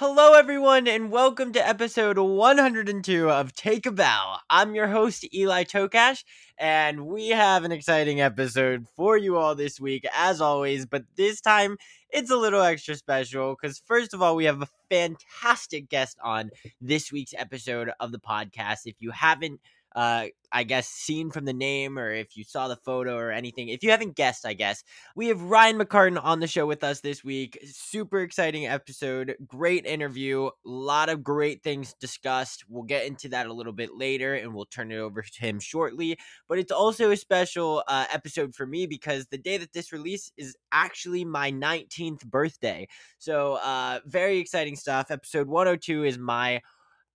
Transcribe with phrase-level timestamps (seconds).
[0.00, 4.38] Hello, everyone, and welcome to episode 102 of Take a Bow.
[4.48, 6.24] I'm your host, Eli Tokash,
[6.56, 10.86] and we have an exciting episode for you all this week, as always.
[10.86, 11.76] But this time,
[12.08, 16.48] it's a little extra special because, first of all, we have a fantastic guest on
[16.80, 18.86] this week's episode of the podcast.
[18.86, 19.60] If you haven't
[19.94, 23.68] uh, I guess, seen from the name or if you saw the photo or anything.
[23.68, 24.82] If you haven't guessed, I guess,
[25.14, 27.58] we have Ryan McCartan on the show with us this week.
[27.64, 29.36] Super exciting episode.
[29.46, 30.46] Great interview.
[30.46, 32.64] A lot of great things discussed.
[32.68, 35.60] We'll get into that a little bit later and we'll turn it over to him
[35.60, 36.18] shortly.
[36.48, 40.32] But it's also a special uh, episode for me because the day that this release
[40.36, 42.88] is actually my 19th birthday.
[43.18, 45.10] So, uh, very exciting stuff.
[45.10, 46.60] Episode 102 is my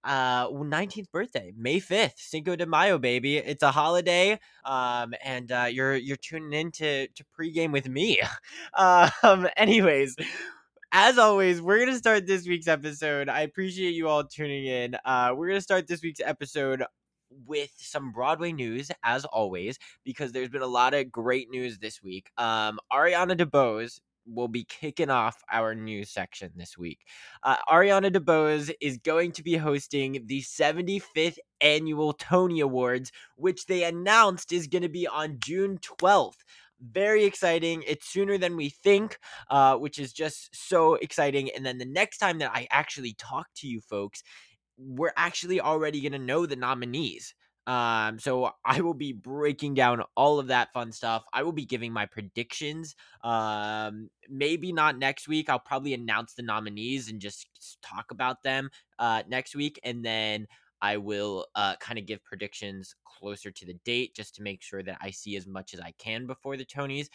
[0.06, 5.68] uh 19th birthday may 5th cinco de mayo baby it's a holiday um and uh
[5.70, 8.20] you're you're tuning in to to pregame with me.
[8.78, 10.16] Um anyways
[10.92, 13.30] as always we're gonna start this week's episode.
[13.30, 14.96] I appreciate you all tuning in.
[15.04, 16.84] Uh we're gonna start this week's episode
[17.46, 22.02] with some Broadway news, as always, because there's been a lot of great news this
[22.02, 22.30] week.
[22.38, 27.06] Um, Ariana DeBose will be kicking off our news section this week.
[27.44, 33.84] Uh, Ariana DeBose is going to be hosting the 75th annual Tony Awards, which they
[33.84, 36.44] announced is going to be on June 12th.
[36.82, 37.84] Very exciting.
[37.88, 39.18] It's sooner than we think,
[39.50, 41.50] uh, which is just so exciting.
[41.56, 44.24] And then the next time that I actually talk to you folks,
[44.78, 47.34] we're actually already going to know the nominees.
[47.68, 51.24] Um, so I will be breaking down all of that fun stuff.
[51.34, 52.96] I will be giving my predictions.
[53.24, 55.50] Um, maybe not next week.
[55.50, 57.48] I'll probably announce the nominees and just
[57.82, 60.48] talk about them uh next week, and then
[60.82, 64.84] I will uh kind of give predictions closer to the date just to make sure
[64.84, 67.08] that I see as much as I can before the Tonys.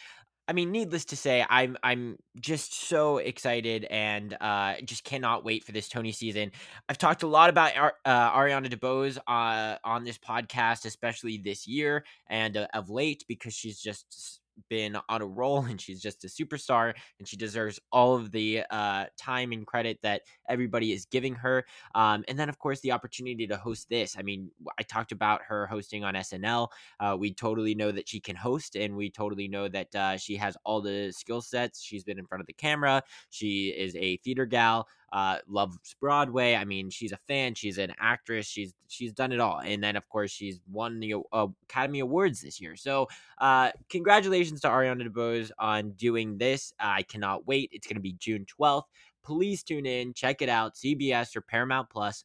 [0.51, 5.63] I mean, needless to say, I'm I'm just so excited and uh, just cannot wait
[5.63, 6.51] for this Tony season.
[6.89, 11.69] I've talked a lot about Ar- uh, Ariana DeBose uh, on this podcast, especially this
[11.69, 16.23] year and uh, of late, because she's just been on a roll and she's just
[16.23, 21.05] a superstar and she deserves all of the uh, time and credit that everybody is
[21.05, 21.65] giving her.
[21.95, 24.15] Um, and then, of course, the opportunity to host this.
[24.17, 26.67] I mean, I talked about her hosting on SNL.
[26.99, 30.35] Uh, we totally know that she can host and we totally know that uh, she
[30.37, 31.81] has all the skill sets.
[31.81, 36.55] She's been in front of the camera, she is a theater gal uh, loves Broadway.
[36.55, 37.55] I mean, she's a fan.
[37.55, 38.47] She's an actress.
[38.47, 42.41] She's she's done it all, and then of course she's won the uh, Academy Awards
[42.41, 42.75] this year.
[42.75, 43.07] So,
[43.39, 46.73] uh, congratulations to Ariana DeBose on doing this.
[46.79, 47.69] I cannot wait.
[47.71, 48.87] It's going to be June twelfth.
[49.23, 52.23] Please tune in, check it out, CBS or Paramount Plus.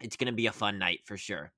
[0.00, 1.52] It's going to be a fun night for sure.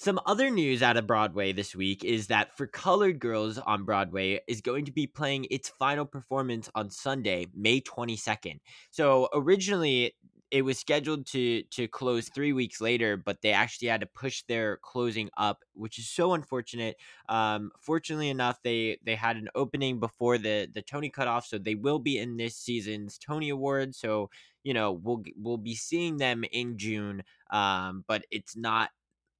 [0.00, 4.38] Some other news out of Broadway this week is that For Colored Girls on Broadway
[4.46, 8.60] is going to be playing its final performance on Sunday, May 22nd.
[8.92, 10.14] So originally
[10.52, 14.44] it was scheduled to to close three weeks later, but they actually had to push
[14.44, 16.96] their closing up, which is so unfortunate.
[17.28, 21.74] Um, fortunately enough, they they had an opening before the the Tony cutoff, so they
[21.74, 23.98] will be in this season's Tony Awards.
[23.98, 24.30] So
[24.62, 28.90] you know we'll we'll be seeing them in June, um, but it's not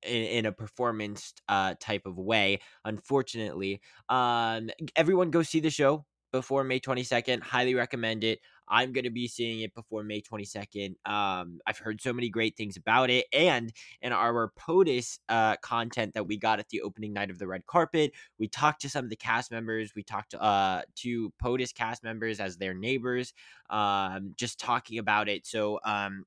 [0.03, 2.61] in, in a performance uh, type of way.
[2.85, 7.43] Unfortunately, um, everyone go see the show before May 22nd.
[7.43, 8.41] Highly recommend it.
[8.71, 10.95] I'm going to be seeing it before May 22nd.
[11.07, 13.27] Um, I've heard so many great things about it.
[13.33, 13.73] And
[14.03, 17.67] in our POTUS uh, content that we got at the opening night of the red
[17.67, 19.93] carpet, we talked to some of the cast members.
[19.97, 23.33] We talked uh, to POTUS cast members as their neighbors,
[23.71, 25.47] um, just talking about it.
[25.47, 26.25] So um,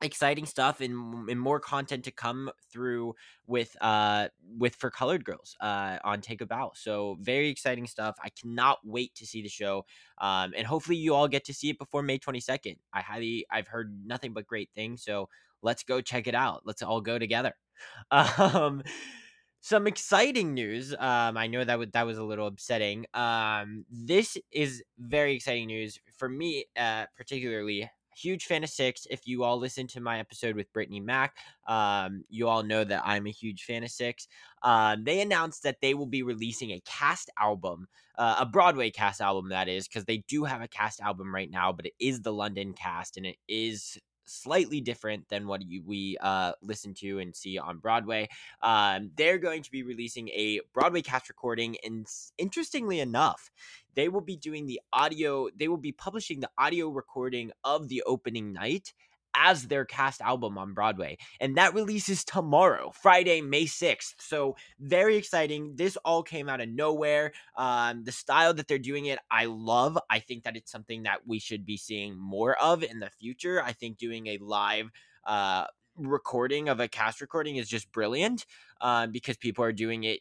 [0.00, 3.14] exciting stuff and, and more content to come through
[3.46, 8.16] with uh with for colored girls uh on take a bow so very exciting stuff
[8.22, 9.84] i cannot wait to see the show
[10.18, 13.66] um and hopefully you all get to see it before may 22nd i highly i've
[13.66, 15.28] heard nothing but great things so
[15.62, 17.54] let's go check it out let's all go together
[18.10, 18.82] um
[19.60, 20.94] some exciting news.
[20.94, 23.06] Um, I know that that was a little upsetting.
[23.12, 27.90] Um, this is very exciting news for me, uh, particularly.
[28.18, 29.06] Huge fan of Six.
[29.10, 31.36] If you all listen to my episode with Brittney Mack,
[31.66, 34.26] um, you all know that I'm a huge fan of Six.
[34.62, 37.86] Um, they announced that they will be releasing a cast album,
[38.16, 41.50] uh, a Broadway cast album, that is, because they do have a cast album right
[41.50, 43.98] now, but it is the London cast and it is
[44.28, 48.28] slightly different than what you, we uh, listen to and see on Broadway.
[48.62, 53.50] Um, they're going to be releasing a Broadway cast recording, and interestingly enough,
[53.94, 58.02] they will be doing the audio, they will be publishing the audio recording of the
[58.06, 58.92] opening night
[59.38, 61.16] as their cast album on Broadway.
[61.40, 64.14] And that releases tomorrow, Friday, May 6th.
[64.18, 65.76] So, very exciting.
[65.76, 67.32] This all came out of nowhere.
[67.56, 69.98] Um, the style that they're doing it, I love.
[70.10, 73.62] I think that it's something that we should be seeing more of in the future.
[73.62, 74.90] I think doing a live,
[75.24, 75.66] uh,
[75.98, 78.46] recording of a cast recording is just brilliant
[78.80, 80.20] uh, because people are doing it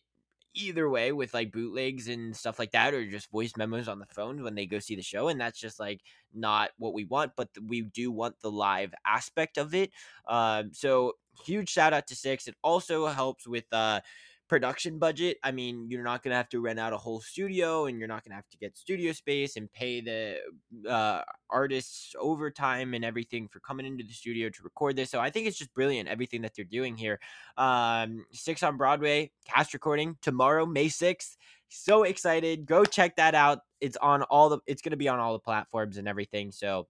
[0.53, 4.05] either way with like bootlegs and stuff like that or just voice memos on the
[4.07, 6.01] phone when they go see the show and that's just like
[6.33, 9.91] not what we want but we do want the live aspect of it
[10.27, 11.13] um, so
[11.45, 12.47] huge shout out to six.
[12.47, 14.01] It also helps with uh
[14.47, 15.37] production budget.
[15.43, 18.07] I mean, you're not going to have to rent out a whole studio and you're
[18.07, 20.37] not going to have to get studio space and pay the
[20.89, 25.09] uh, artists overtime and everything for coming into the studio to record this.
[25.09, 27.19] So I think it's just brilliant, everything that they're doing here.
[27.57, 31.35] Um, Six on Broadway, cast recording tomorrow, May 6th.
[31.69, 32.65] So excited.
[32.65, 33.59] Go check that out.
[33.81, 36.51] It's on all the, it's going to be on all the platforms and everything.
[36.51, 36.87] So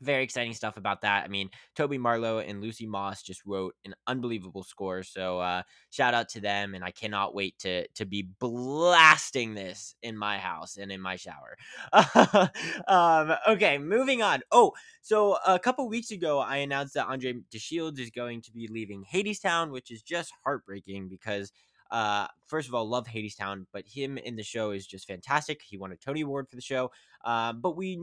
[0.00, 1.24] very exciting stuff about that.
[1.24, 5.02] I mean, Toby Marlow and Lucy Moss just wrote an unbelievable score.
[5.02, 9.94] So uh, shout out to them, and I cannot wait to to be blasting this
[10.02, 11.56] in my house and in my shower.
[12.88, 14.42] um, okay, moving on.
[14.50, 18.68] Oh, so a couple weeks ago, I announced that Andre DeShields is going to be
[18.68, 21.52] leaving Hadestown, which is just heartbreaking because
[21.90, 25.60] uh, first of all, love Hadestown, but him in the show is just fantastic.
[25.64, 26.90] He won a Tony Award for the show.
[27.24, 27.98] Uh, but we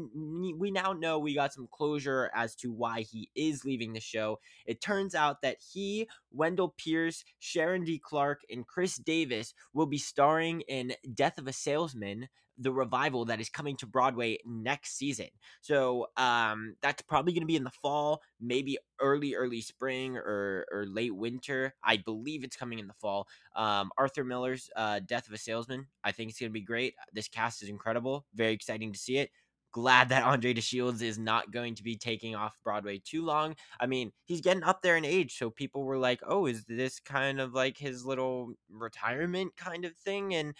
[0.57, 4.39] we now know we got some closure as to why he is leaving the show.
[4.65, 8.01] It turns out that he, Wendell Pierce, Sharon D.
[8.03, 13.39] Clarke, and Khris Davis will be starring in Death of a Salesman, the revival that
[13.39, 15.27] is coming to Broadway next season.
[15.61, 20.65] So um, that's probably going to be in the fall, maybe early, early spring or,
[20.71, 21.73] or late winter.
[21.83, 23.27] I believe it's coming in the fall.
[23.55, 26.93] Um, Arthur Miller's uh, Death of a Salesman, I think it's going to be great.
[27.13, 28.25] This cast is incredible.
[28.35, 29.31] Very exciting to see it.
[29.73, 33.55] Glad that Andre DeShields is not going to be taking off Broadway too long.
[33.79, 36.99] I mean, he's getting up there in age, so people were like, "Oh, is this
[36.99, 40.55] kind of like his little retirement kind of thing?" And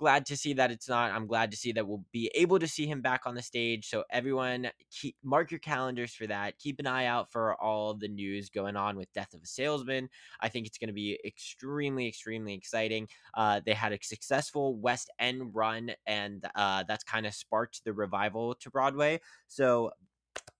[0.00, 1.12] glad to see that it's not.
[1.12, 3.88] I'm glad to see that we'll be able to see him back on the stage.
[3.88, 6.58] So everyone, keep mark your calendars for that.
[6.58, 10.08] Keep an eye out for all the news going on with Death of a Salesman.
[10.40, 13.08] I think it's going to be extremely, extremely exciting.
[13.34, 17.92] Uh, they had a successful West End run, and uh, that's kind of sparked the
[17.92, 19.20] revival to Broadway.
[19.48, 19.90] So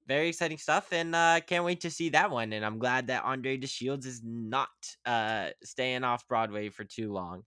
[0.06, 3.22] very exciting stuff and uh, can't wait to see that one and i'm glad that
[3.22, 4.68] andre DeShields is not
[5.06, 7.44] uh, staying off broadway for too long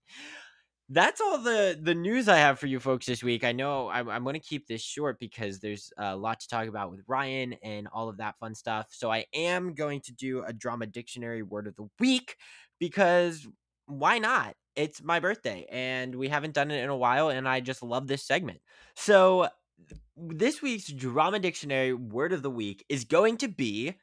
[0.90, 3.42] that's all the the news I have for you folks this week.
[3.42, 6.68] I know I'm, I'm going to keep this short because there's a lot to talk
[6.68, 8.88] about with Ryan and all of that fun stuff.
[8.90, 12.36] So I am going to do a drama dictionary word of the week
[12.78, 13.46] because
[13.86, 14.54] why not?
[14.76, 18.06] It's my birthday and we haven't done it in a while, and I just love
[18.06, 18.60] this segment.
[18.94, 19.48] So
[20.16, 23.94] this week's drama dictionary word of the week is going to be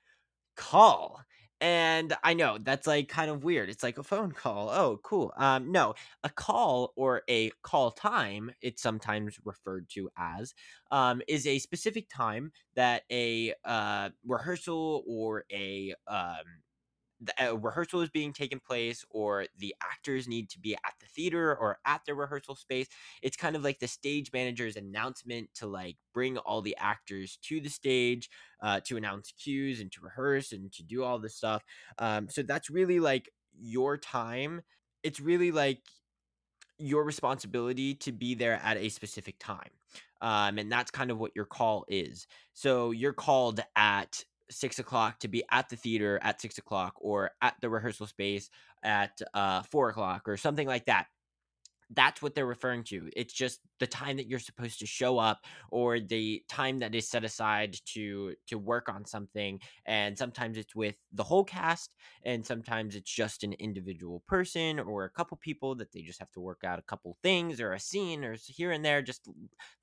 [0.56, 1.22] call.
[1.62, 3.70] And I know that's like kind of weird.
[3.70, 4.70] It's like a phone call.
[4.72, 5.32] Oh, cool.
[5.38, 10.56] Um, no, a call or a call time, it's sometimes referred to as,
[10.90, 16.46] um, is a specific time that a uh, rehearsal or a um,
[17.40, 21.56] a rehearsal is being taken place or the actors need to be at the theater
[21.56, 22.88] or at the rehearsal space
[23.22, 27.60] it's kind of like the stage manager's announcement to like bring all the actors to
[27.62, 28.30] the stage
[28.62, 31.64] uh, to announce cues and to rehearse and to do all this stuff
[32.00, 34.62] um, so that's really like your time.
[35.04, 35.82] It's really like
[36.78, 39.70] your responsibility to be there at a specific time
[40.22, 42.28] um, and that's kind of what your call is.
[42.54, 47.32] So you're called at six o'clock to be at the theater at six o'clock or
[47.42, 48.50] at the rehearsal space
[48.84, 51.08] at uh, four o'clock or something like that.
[51.94, 53.10] That's what they're referring to.
[53.18, 57.10] It's just the time that you're supposed to show up or the time that is
[57.10, 59.60] set aside to to work on something.
[59.86, 61.92] And sometimes it's with the whole cast,
[62.24, 66.32] and sometimes it's just an individual person or a couple people that they just have
[66.32, 69.28] to work out a couple things or a scene or here and there, just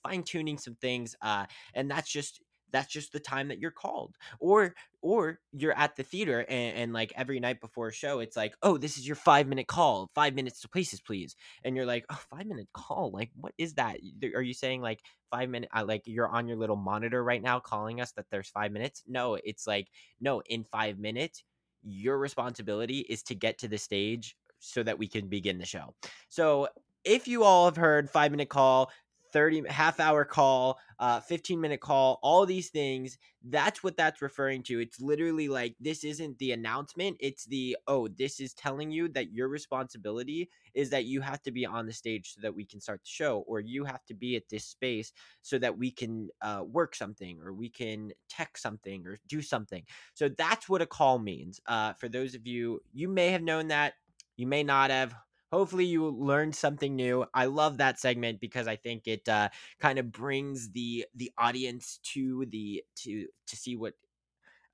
[0.03, 1.15] fine tuning some things.
[1.21, 1.45] Uh,
[1.75, 2.41] and that's just
[2.73, 4.17] that's just the time that you're called.
[4.41, 8.37] Or or you're at the theater and, and, like every night before a show it's
[8.37, 11.37] like oh this is your five minute call five minutes to places please.
[11.65, 13.11] And you're like oh five minute call?
[13.13, 13.99] Like what is that?
[14.35, 17.61] Are you saying like five minute uh, like you're on your little monitor right now
[17.61, 19.03] calling us that there's five minutes?
[19.07, 19.89] No it's like
[20.21, 21.45] no in five minutes
[21.83, 25.95] your responsibility is to get to the stage so that we can begin the show.
[26.29, 26.69] So
[27.05, 28.91] if you all have heard five minute call
[29.33, 34.63] 30 half hour call uh 15 minute call all these things that's what that's referring
[34.65, 34.81] to.
[34.81, 39.33] It's literally like this isn't the announcement it's the oh this is telling you that
[39.33, 42.81] your responsibility is that you have to be on the stage so that we can
[42.81, 46.29] start the show or you have to be at this space so that we can
[46.43, 49.83] uh, work something or we can text something or do something.
[50.15, 51.61] So that's what a call means.
[51.67, 53.95] Uh, for those of you you may have known that
[54.37, 55.15] you may not have
[55.53, 57.25] hopefully you learned something new.
[57.35, 59.49] I love that segment because i think it uh,
[59.81, 63.95] kind of brings the the audience to the to to see what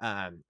[0.01, 0.43] um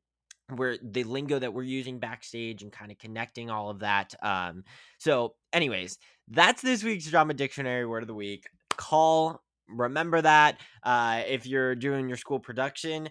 [0.56, 4.62] where the lingo that we're using backstage and kind of connecting all of that um
[4.98, 8.44] so anyways that's this week's drama dictionary word of the week.
[8.76, 13.08] Call remember that uh if you're doing your school production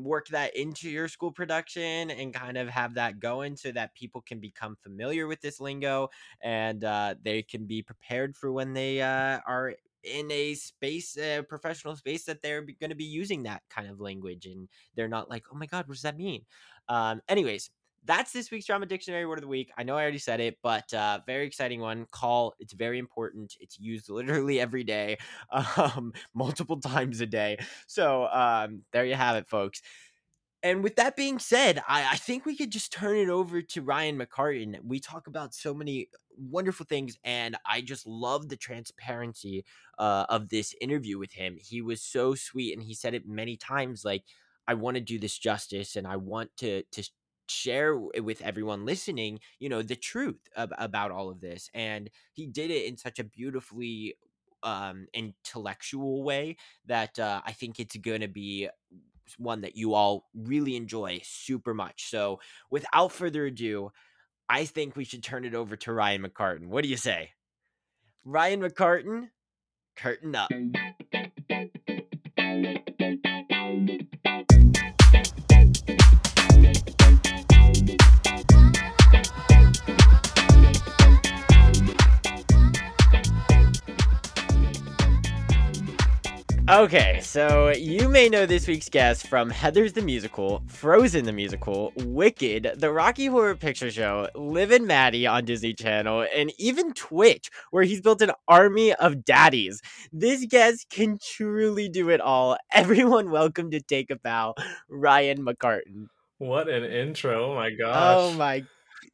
[0.00, 4.20] work that into your school production and kind of have that going so that people
[4.20, 6.08] can become familiar with this lingo
[6.42, 11.42] and uh, they can be prepared for when they uh, are in a space a
[11.42, 15.30] professional space that they're going to be using that kind of language and they're not
[15.30, 16.44] like oh my god what does that mean?
[16.88, 17.70] Um anyways
[18.04, 19.70] that's this week's drama dictionary word of the week.
[19.78, 22.06] I know I already said it, but uh, very exciting one.
[22.10, 22.54] Call.
[22.58, 23.54] It's very important.
[23.60, 25.18] It's used literally every day,
[25.76, 27.58] um, multiple times a day.
[27.86, 29.82] So um, there you have it, folks.
[30.64, 33.82] And with that being said, I, I think we could just turn it over to
[33.82, 34.76] Ryan McCartan.
[34.84, 39.64] We talk about so many wonderful things, and I just love the transparency
[39.98, 41.56] uh, of this interview with him.
[41.60, 44.24] He was so sweet, and he said it many times, like.
[44.68, 47.02] I want to do this justice and I want to to
[47.52, 51.70] share with everyone listening, you know, the truth ab- about all of this.
[51.74, 54.14] And he did it in such a beautifully
[54.62, 56.56] um, intellectual way
[56.86, 58.68] that uh, I think it's going to be
[59.38, 62.10] one that you all really enjoy super much.
[62.10, 62.40] So,
[62.70, 63.92] without further ado,
[64.48, 66.66] I think we should turn it over to Ryan McCartan.
[66.66, 67.30] What do you say?
[68.24, 69.30] Ryan McCartan,
[69.96, 70.50] curtain up.
[86.72, 91.92] Okay, so you may know this week's guest from Heathers the Musical, Frozen the Musical,
[91.96, 97.50] Wicked, the Rocky Horror Picture Show, Liv and Maddie on Disney Channel, and even Twitch,
[97.72, 99.82] where he's built an army of daddies.
[100.14, 102.56] This guest can truly do it all.
[102.72, 104.54] Everyone, welcome to Take a Bow,
[104.88, 106.06] Ryan McCartan.
[106.38, 107.52] What an intro!
[107.52, 108.16] Oh my oh gosh!
[108.16, 108.64] Oh my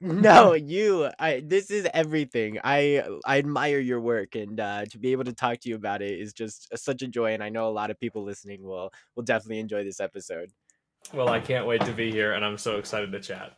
[0.00, 1.11] no, you.
[1.19, 2.59] I this is everything.
[2.62, 6.02] I I admire your work, and uh, to be able to talk to you about
[6.02, 7.35] it is just such a joy.
[7.35, 10.50] And I know a lot of people listening will will definitely enjoy this episode.
[11.12, 13.57] Well, I can't wait to be here, and I'm so excited to chat.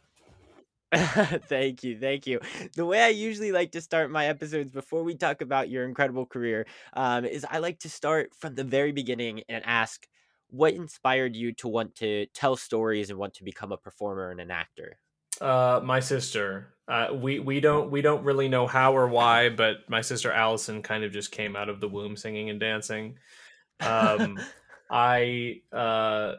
[1.49, 2.41] thank you, thank you.
[2.75, 6.27] The way I usually like to start my episodes before we talk about your incredible
[6.27, 10.09] career um, is I like to start from the very beginning and ask
[10.49, 14.41] what inspired you to want to tell stories and want to become a performer and
[14.41, 14.99] an actor.
[15.41, 16.75] Uh, my sister.
[16.89, 20.83] Uh, we we don't we don't really know how or why, but my sister Allison
[20.83, 23.17] kind of just came out of the womb singing and dancing.
[23.79, 24.41] Um,
[24.91, 26.35] I uh,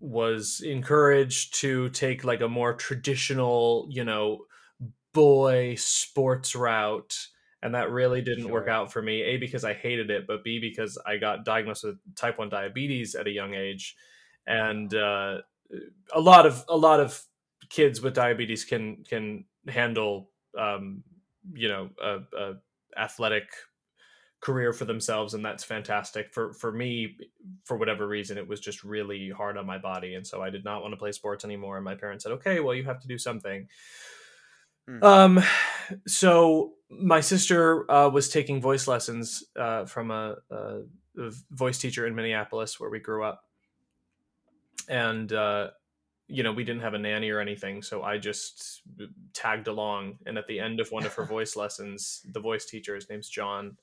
[0.00, 4.40] was encouraged to take like a more traditional, you know,
[5.14, 7.16] boy sports route,
[7.62, 8.52] and that really didn't sure.
[8.52, 9.22] work out for me.
[9.22, 13.14] A because I hated it, but B because I got diagnosed with type one diabetes
[13.14, 13.94] at a young age,
[14.48, 15.38] and uh,
[16.12, 17.22] a lot of a lot of
[17.70, 21.02] kids with diabetes can can handle um,
[21.54, 22.54] you know a, a
[22.98, 23.44] athletic
[24.40, 26.32] career for themselves and that's fantastic.
[26.32, 27.16] For for me
[27.64, 30.64] for whatever reason it was just really hard on my body and so i did
[30.64, 33.08] not want to play sports anymore and my parents said okay well you have to
[33.08, 33.68] do something.
[34.88, 35.04] Mm.
[35.04, 35.42] um
[36.06, 40.80] so my sister uh, was taking voice lessons uh, from a, a,
[41.18, 43.44] a, voice teacher in minneapolis where we grew up.
[44.88, 45.68] And uh,
[46.30, 48.82] you know, we didn't have a nanny or anything, so I just
[49.32, 50.18] tagged along.
[50.26, 53.28] And at the end of one of her voice lessons, the voice teacher, his name's
[53.28, 53.76] John,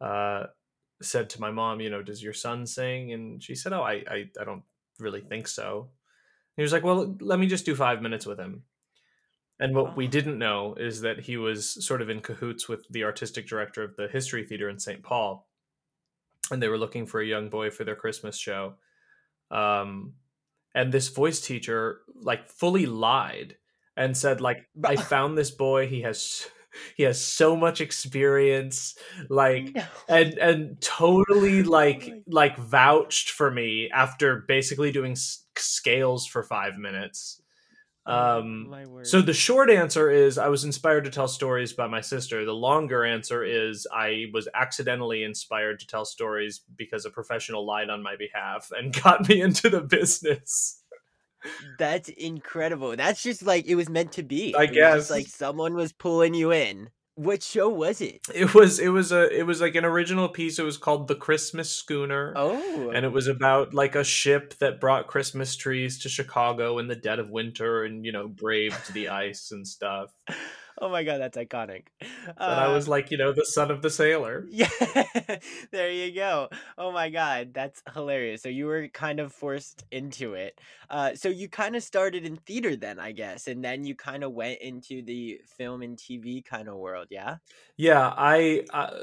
[0.00, 0.44] uh,
[1.02, 3.12] said to my mom, you know, does your son sing?
[3.12, 4.62] And she said, oh, I, I, I don't
[4.98, 5.80] really think so.
[5.80, 8.62] And he was like, well, let me just do five minutes with him.
[9.60, 13.04] And what we didn't know is that he was sort of in cahoots with the
[13.04, 15.02] artistic director of the History Theater in St.
[15.02, 15.48] Paul.
[16.50, 18.74] And they were looking for a young boy for their Christmas show
[19.50, 20.14] Um,
[20.74, 23.56] and this voice teacher like fully lied
[23.96, 25.86] and said like I found this boy.
[25.86, 26.46] He has
[26.96, 28.96] he has so much experience
[29.28, 29.84] like No.
[30.08, 36.26] and and totally oh like my- like vouched for me after basically doing s- scales
[36.26, 37.43] for 5 minutes Oh,
[38.06, 42.00] um my so the short answer is I was inspired to tell stories by my
[42.00, 42.44] sister.
[42.44, 47.90] The longer answer is I was accidentally inspired to tell stories because a professional lied
[47.90, 50.82] on my behalf and got me into the business.
[51.78, 52.96] That's incredible.
[52.96, 54.54] That's just like it was meant to be.
[54.54, 55.10] I It guess.
[55.10, 56.90] like someone was pulling you in.
[57.16, 58.20] What show was it?
[58.34, 60.58] It was it was a it was like an original piece.
[60.58, 62.32] It was called The Christmas Schooner.
[62.34, 66.88] Oh, And it was about like a ship that brought Christmas trees to Chicago in
[66.88, 70.10] the dead of winter and you know braved the ice and stuff.
[70.78, 71.88] Oh my god, that's iconic.
[72.46, 74.50] And I was Uh, like, you know, the son of the sailor.
[74.50, 74.68] yeah,
[75.70, 76.48] there you go.
[76.76, 78.42] Oh my god, that's hilarious.
[78.42, 80.60] So you were kind of forced into it.
[80.90, 84.22] Uh, so you kind of started in theater then, I guess, and then you kind
[84.22, 87.08] of went into the film and TV kind of world.
[87.10, 87.38] Yeah.
[87.76, 88.96] Yeah, I, uh,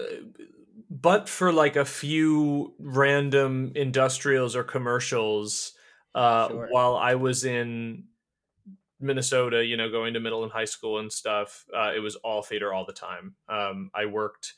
[0.89, 5.73] but for like a few random industrials or commercials,
[6.15, 6.67] uh, Sure.
[6.67, 8.05] while I was in
[9.01, 12.41] Minnesota, you know, going to middle and high school and stuff, uh, it was all
[12.41, 13.35] theater all the time.
[13.49, 14.53] Um, I worked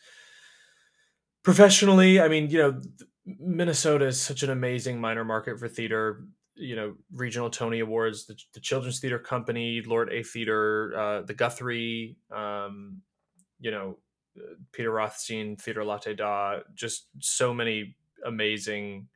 [1.43, 2.19] professionally.
[2.19, 2.81] I mean, you know,
[3.25, 6.25] Minnesota is such an amazing minor market for theater.
[6.55, 12.17] You know, regional Tony Awards, the, the Children's Theater Company, Ordway Theater, uh, the Guthrie,
[12.31, 13.01] um,
[13.59, 13.97] you know,
[14.71, 17.95] Peter Rothstein, Theater Latte Da, just so many
[18.25, 19.07] amazing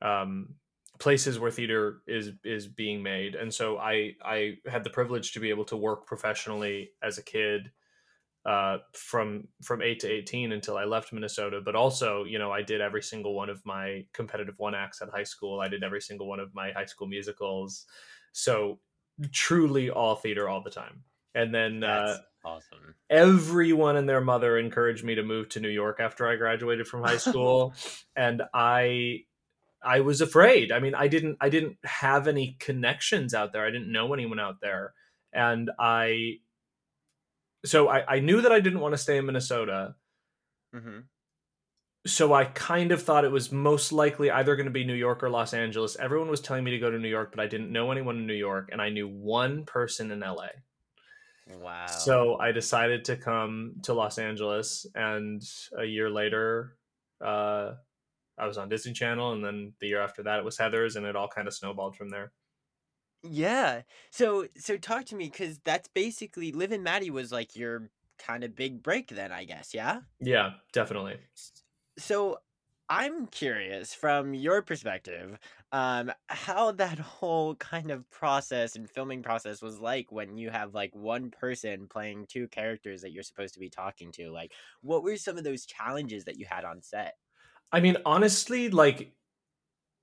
[0.00, 0.54] um,
[0.98, 3.34] places where theater is is being made.
[3.34, 7.22] And so I I had the privilege to be able to work professionally as a
[7.22, 7.70] kid
[8.44, 11.60] uh, from from eight to eighteen until I left Minnesota.
[11.64, 15.08] But also, you know, I did every single one of my competitive one acts at
[15.10, 15.60] high school.
[15.60, 17.86] I did every single one of my high school musicals.
[18.32, 18.80] So
[19.30, 21.04] truly all theater all the time.
[21.34, 22.94] And then uh, That's awesome.
[23.08, 27.02] everyone and their mother encouraged me to move to New York after I graduated from
[27.02, 27.74] high school
[28.16, 29.24] and I
[29.84, 30.72] I was afraid.
[30.72, 33.66] I mean, I didn't I didn't have any connections out there.
[33.66, 34.94] I didn't know anyone out there.
[35.32, 36.38] And I
[37.64, 39.94] so I, I knew that I didn't want to stay in Minnesota.
[40.74, 41.00] Mm-hmm.
[42.04, 45.22] So I kind of thought it was most likely either going to be New York
[45.22, 45.96] or Los Angeles.
[45.96, 48.26] Everyone was telling me to go to New York, but I didn't know anyone in
[48.26, 50.48] New York, and I knew one person in LA.
[51.60, 51.86] Wow.
[51.86, 55.40] So I decided to come to Los Angeles, and
[55.78, 56.76] a year later,
[57.24, 57.74] uh,
[58.42, 61.06] I was on Disney Channel, and then the year after that, it was Heathers, and
[61.06, 62.32] it all kind of snowballed from there.
[63.22, 63.82] Yeah.
[64.10, 68.44] So so talk to me because that's basically Liv and Maddie was like your kind
[68.44, 69.74] of big break then, I guess.
[69.74, 70.00] Yeah.
[70.20, 71.18] Yeah, definitely.
[71.98, 72.38] So
[72.88, 75.38] I'm curious from your perspective,
[75.72, 80.74] um, how that whole kind of process and filming process was like when you have
[80.74, 84.30] like one person playing two characters that you're supposed to be talking to.
[84.30, 84.52] Like,
[84.82, 87.16] what were some of those challenges that you had on set?
[87.72, 89.14] I mean, honestly, like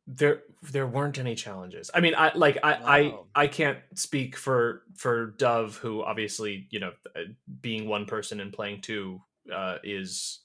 [0.07, 1.91] there there weren't any challenges.
[1.93, 3.29] I mean, I like I Wow.
[3.35, 7.21] I I can't speak for for Dove, who obviously you know uh,
[7.61, 10.41] being one person and playing two uh, is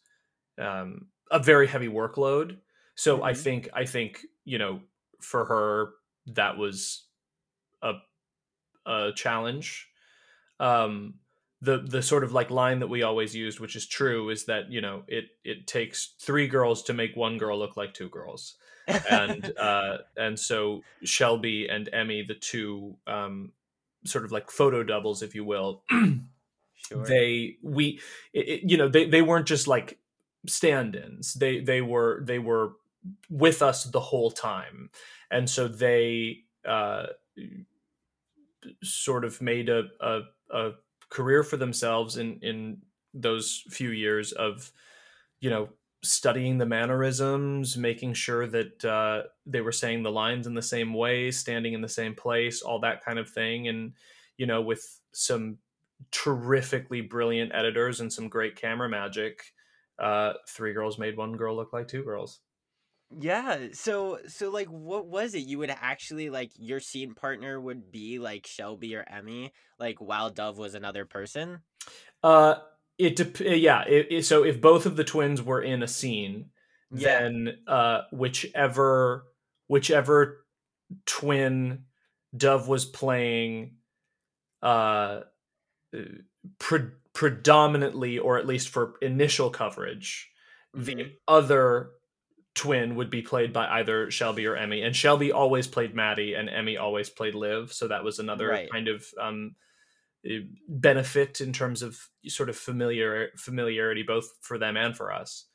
[0.59, 2.61] um, a very heavy workload.
[2.97, 3.35] So I Mhm.
[3.35, 4.83] think I think you know
[5.21, 5.95] for her
[6.29, 7.09] that was
[7.83, 7.95] a
[8.87, 9.89] a challenge.
[10.61, 11.21] Um,
[11.61, 14.71] the the sort of like line that we always used, which is true, is that
[14.71, 18.57] you know it it takes three girls to make one girl look like two girls,
[19.11, 23.53] and uh, and so Shelby and Emmy, the two um,
[24.05, 25.85] sort of like photo doubles, if you will,
[26.75, 27.05] sure.
[27.07, 28.01] they we
[28.33, 29.99] it, it- you know they they weren't just like
[30.47, 31.35] stand-ins.
[31.35, 32.73] They they were they were
[33.31, 34.91] with us the whole time.
[35.31, 37.07] And so they uh
[38.83, 40.71] sort of made a a, a
[41.15, 42.79] career for themselves in in
[43.15, 44.73] those few years of
[45.39, 45.69] you know
[46.03, 50.93] studying the mannerisms making sure that uh, they were saying the lines in the same
[50.93, 53.69] way standing in the same place all that kind of thing.
[53.69, 53.93] And
[54.37, 55.59] you know with some
[56.11, 59.53] terrifically brilliant editors and some great camera magic
[60.01, 62.41] uh three girls made one girl look like two girls
[63.17, 65.41] Yeah, so so like what was it?
[65.41, 70.31] You would actually like your scene partner would be like Shelby or Emmy, like while
[70.31, 71.63] Dove was another person?
[72.23, 72.57] uh
[72.99, 76.51] it dep- yeah it, it- so if both of the twins were in a scene
[76.91, 77.21] Yeah.
[77.21, 79.27] then uh whichever
[79.67, 80.47] whichever
[81.07, 81.87] twin
[82.37, 83.77] dove was playing
[84.63, 85.23] uh
[86.59, 90.31] pre- predominantly or at least for initial coverage
[90.77, 91.17] the Mhm.
[91.29, 91.91] other
[92.55, 96.49] twin would be played by either Shelby or Emmy, and Shelby always played Maddie, and
[96.49, 97.73] Emmy always played Liv.
[97.73, 98.71] So that was another Right.
[98.71, 99.57] kind of um,
[100.25, 105.47] eh, benefit in terms of sort of familiar familiarity, both for them and for us.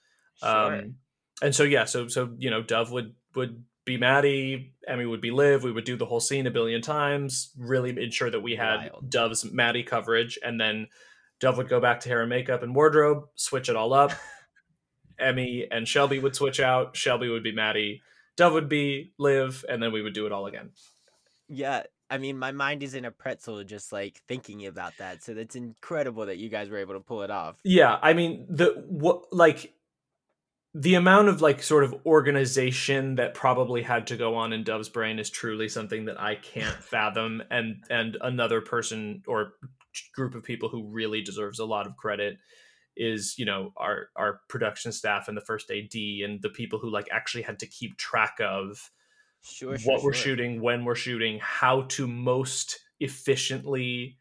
[0.44, 0.76] Sure.
[0.76, 0.96] Um,
[1.42, 5.32] and so yeah, so so you know, Dove would would be Maddie, Emmy would be
[5.32, 5.64] Liv.
[5.64, 9.10] We would do the whole scene a billion times, really ensure that we had Wild.
[9.10, 10.88] Dove's Maddie coverage, and then
[11.40, 14.12] Dove would go back to hair and makeup and wardrobe, switch it all up.
[15.20, 16.96] Emmy and Shelby would switch out.
[16.96, 18.02] Shelby would be Maddie.
[18.38, 20.72] Dove would be Liv, and then we would do it all again.
[21.48, 21.84] yeah.
[22.12, 25.24] I mean, my mind is in a pretzel just like thinking about that.
[25.24, 27.58] So that's incredible that you guys were able to pull it off.
[27.64, 29.74] Yeah, I mean the what like
[30.74, 34.90] the amount of like sort of organization that probably had to go on in Dove's
[34.90, 39.54] brain is truly something that I can't fathom and and another person or
[40.16, 42.38] group of people who really deserves a lot of credit
[42.98, 46.90] is you know our our production staff and the first AD and the people who
[46.90, 48.92] like actually had to keep track of
[49.42, 49.94] Sure, sure.
[49.94, 50.22] what we're sure.
[50.22, 54.18] shooting, when we're shooting, how to most efficiently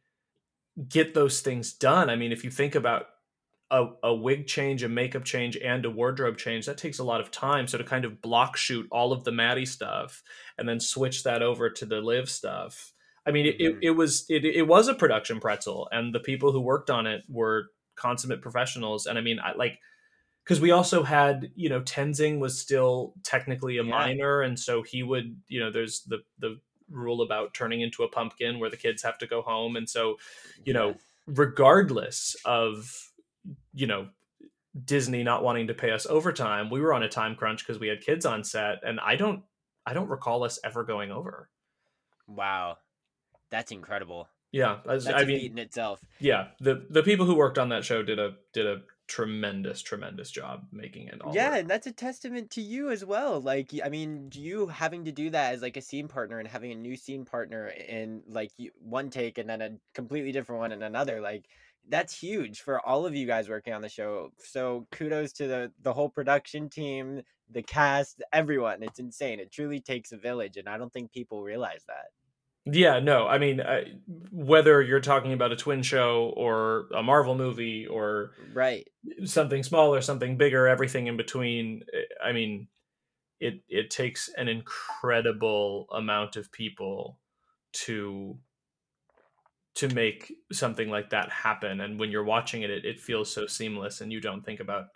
[0.89, 2.09] get those things done.
[2.11, 3.07] I mean, if you think about
[3.71, 7.21] a, a wig change, a makeup change, and a wardrobe change, that takes a lot
[7.21, 7.67] of time.
[7.67, 10.23] So to kind of block shoot all of the Maddie stuff
[10.57, 12.93] and then switch that over to the Liv stuff.
[13.27, 13.79] I mean, it, it, Mhm.
[13.83, 17.25] it was it, it was a production pretzel, and the people who worked on it
[17.29, 17.67] were
[17.99, 19.07] consummate professionals.
[19.07, 19.79] And I mean, I like
[20.45, 23.91] because we also had you know Tenzing was still technically a Yeah.
[23.91, 28.09] minor, and so he would you know there's the the rule about turning into a
[28.09, 30.17] pumpkin where the kids have to go home, and so
[30.65, 30.95] you know
[31.27, 33.11] regardless of
[33.75, 34.09] you know
[34.85, 37.89] Disney not wanting to pay us overtime, we were on a time crunch because we
[37.89, 39.43] had kids on set, and I don't
[39.87, 41.51] I don't recall us ever going over.
[42.27, 42.79] Wow.
[43.51, 44.29] That's incredible.
[44.53, 46.01] Yeah, as- That's I mean, in itself.
[46.21, 50.31] yeah, the the people who worked on that show did a did a tremendous tremendous
[50.31, 51.35] job making it all.
[51.35, 51.61] yeah work.
[51.61, 55.31] and that's a testament to you as well like i mean you having to do
[55.31, 59.09] that as like a scene partner and having a new scene partner in like one
[59.09, 61.47] take and then a completely different one in another like
[61.89, 65.73] that's huge for all of you guys working on the show so kudos to the
[65.81, 70.69] the whole production team the cast everyone it's insane it truly takes a village and
[70.69, 72.09] i don't think people realize that
[72.71, 73.85] Yeah, no, I mean, uh,
[74.31, 78.87] whether you're talking about a twin show or a Marvel movie or right
[79.25, 82.69] something small or something bigger, everything in between, eh, I mean,
[83.41, 87.19] it it takes an incredible amount of people
[87.73, 88.39] to
[89.77, 91.81] to make something like that happen.
[91.81, 94.87] And when you're watching it, it, it feels so seamless, and you don't think about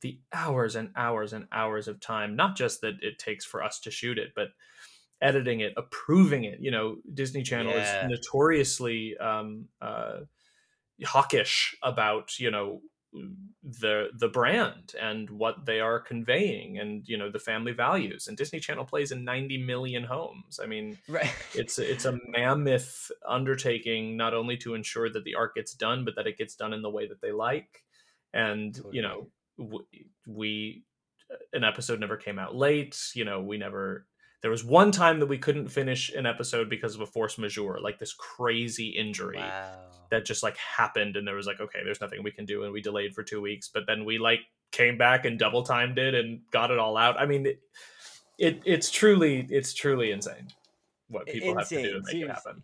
[0.00, 2.36] the hours and hours and hours of time.
[2.36, 4.48] Not just that it takes for us to shoot it, but
[5.20, 6.60] editing it, approving it.
[6.60, 7.80] You know, Disney Channel Yeah.
[8.04, 10.20] is notoriously um, uh,
[11.04, 12.82] hawkish about you know
[13.62, 18.28] the the brand and what they are conveying, and you know the family values.
[18.28, 20.60] And Disney Channel plays in 90 million homes.
[20.62, 25.54] I mean, right it's it's a mammoth undertaking not only to ensure that the art
[25.54, 27.82] gets done, but that it gets done in the way that they like.
[28.34, 29.28] And you know,
[29.58, 29.86] w-
[30.26, 30.82] we
[31.52, 32.98] an episode never came out late.
[33.14, 34.06] You know, we never.
[34.40, 37.80] There was one time that we couldn't finish an episode because of a force majeure,
[37.80, 42.00] like this crazy injury wow that just like happened, and there was like, okay, there's
[42.00, 43.68] nothing we can do, and we delayed for two weeks.
[43.72, 47.20] But then we like came back and double timed it and got it all out.
[47.20, 47.60] I mean, it,
[48.38, 50.48] it it's truly it's truly insane
[51.08, 52.22] what people have to do to insane, make seriously.
[52.22, 52.62] it happen.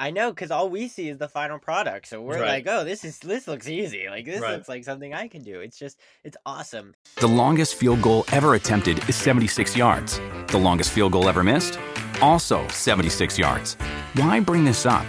[0.00, 2.06] I know, because all we see is the final product.
[2.06, 2.64] So we're Right.
[2.64, 4.08] like, oh, this is this looks easy.
[4.08, 4.52] Like this Right.
[4.54, 5.60] looks like something I can do.
[5.60, 6.94] It's just it's awesome.
[7.16, 10.20] The longest field goal ever attempted is 76 yards.
[10.48, 11.78] The longest field goal ever missed?
[12.22, 13.74] Also 76 yards.
[14.14, 15.06] Why bring this up?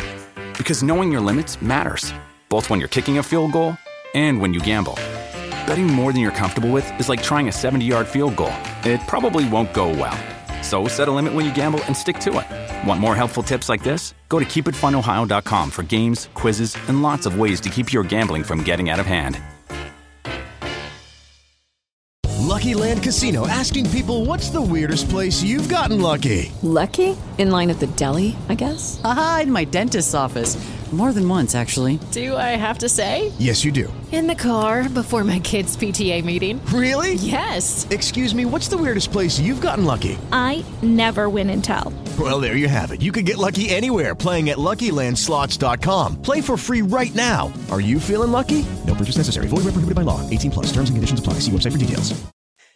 [0.57, 2.11] Because knowing your limits matters,
[2.49, 3.77] both when you're kicking a field goal
[4.15, 4.95] and when you gamble.
[5.67, 8.99] Betting more than you're comfortable with is like trying a 70 yard field goal, it
[9.07, 10.17] probably won't go well.
[10.69, 12.87] So set a limit when you gamble and stick to it.
[12.87, 14.13] Want more helpful tips like this?
[14.29, 18.61] Go to keepitfunohio.com for games, quizzes, and lots of ways to keep your gambling from
[18.61, 19.41] getting out of hand.
[22.37, 26.51] Lucky Land Casino asking people what's the weirdest place you've gotten lucky?
[26.61, 27.17] Lucky?
[27.39, 29.01] In line at the deli, I guess?
[29.03, 30.55] Aha, in my dentist's office.
[30.91, 31.99] More than once, actually.
[32.09, 33.31] Do I have to say?
[33.37, 33.93] Yes, you do.
[34.11, 36.59] In the car before my kids' PTA meeting.
[36.73, 37.13] Really?
[37.13, 37.87] Yes.
[37.91, 40.17] Excuse me, what's the weirdest place you've gotten lucky?
[40.31, 41.93] I never win and tell.
[42.19, 43.03] Well, there you have it.
[43.03, 46.23] You can get lucky anywhere playing at LuckyLandSlots.com.
[46.23, 47.53] Play for free right now.
[47.69, 48.65] Are you feeling lucky?
[48.87, 49.45] No purchase necessary.
[49.45, 50.27] Void where prohibited by law.
[50.27, 50.67] 18 plus.
[50.73, 51.33] Terms and conditions apply.
[51.35, 52.19] See website for details.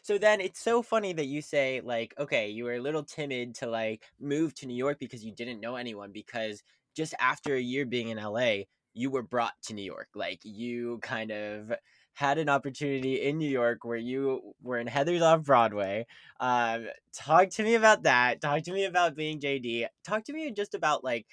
[0.04, 3.56] So then it's so funny that you say like, okay, you were a little timid
[3.56, 6.62] to like move to New York because you didn't know anyone because
[6.95, 10.10] just after a year being in LA, you were brought to New York.
[10.15, 11.73] Like you kind of
[12.13, 16.06] had an opportunity in New York where you were in Heathers off Broadway.
[16.39, 18.39] Um, talk to me about that.
[18.39, 19.88] Talk to me about being JD.
[20.03, 21.25] Talk to me just about like,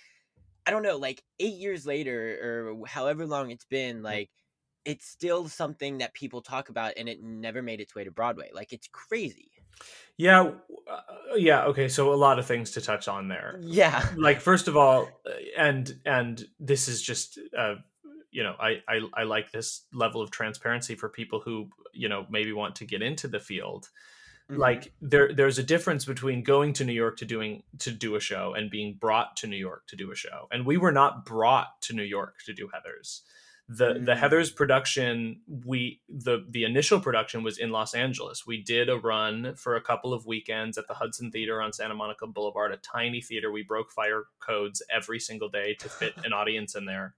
[0.66, 4.30] I don't know, like eight years later or however long it's been, like
[4.86, 8.50] it's still something that people talk about and it never made its way to Broadway.
[8.54, 9.50] Like it's crazy.
[10.16, 10.50] Yeah,
[10.90, 11.00] uh,
[11.36, 11.64] yeah.
[11.64, 13.58] Okay, so a lot of things to touch on there.
[13.62, 17.76] Yeah, like first of all, uh, and and this is just uh,
[18.30, 22.26] you know I, I i like this level of transparency for people who you know
[22.30, 23.88] maybe want to get into the field
[24.50, 24.60] mm-hmm.
[24.60, 28.20] like there there's a difference between going to new york to doing to do a
[28.20, 31.24] show and being brought to new york to do a show and we were not
[31.24, 33.22] brought to new york to do heathers
[33.72, 34.04] the mm-hmm.
[34.04, 34.18] the mm.
[34.18, 39.54] heathers production we the the initial production was in los angeles we did a run
[39.54, 43.20] for a couple of weekends at the hudson theater on santa monica boulevard a tiny
[43.20, 47.14] theater we broke fire codes every single day to fit an audience in there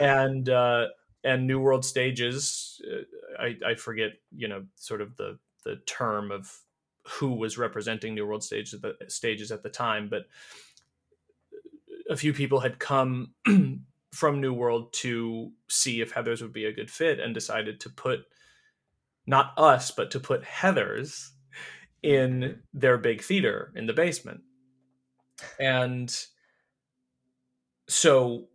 [0.00, 0.86] and uh,
[1.24, 2.80] and New World Stages.
[2.88, 6.60] Uh, I, I forget, you know, sort of the the term of
[7.04, 10.26] who was representing New World Stages at the stages at the time, but
[12.08, 13.32] a few people had come
[14.16, 17.90] from New World to see if Heathers would be a good fit and decided to
[17.90, 18.20] put
[19.26, 21.30] not us, but to put Heathers
[22.02, 24.40] in their big theater in the basement.
[25.60, 26.14] And
[27.88, 28.46] so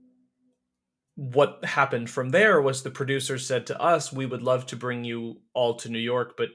[1.16, 5.04] what happened from there was the producer said to us, We would love to bring
[5.04, 6.50] you all to New York, but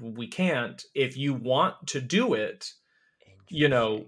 [0.00, 0.82] we can't.
[0.94, 2.72] If you want to do it,
[3.48, 4.06] you know,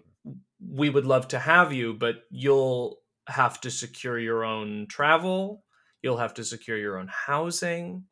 [0.67, 5.65] we would love to have you, but you'll have to secure your own travel,
[6.03, 8.05] you'll have to secure your own housing.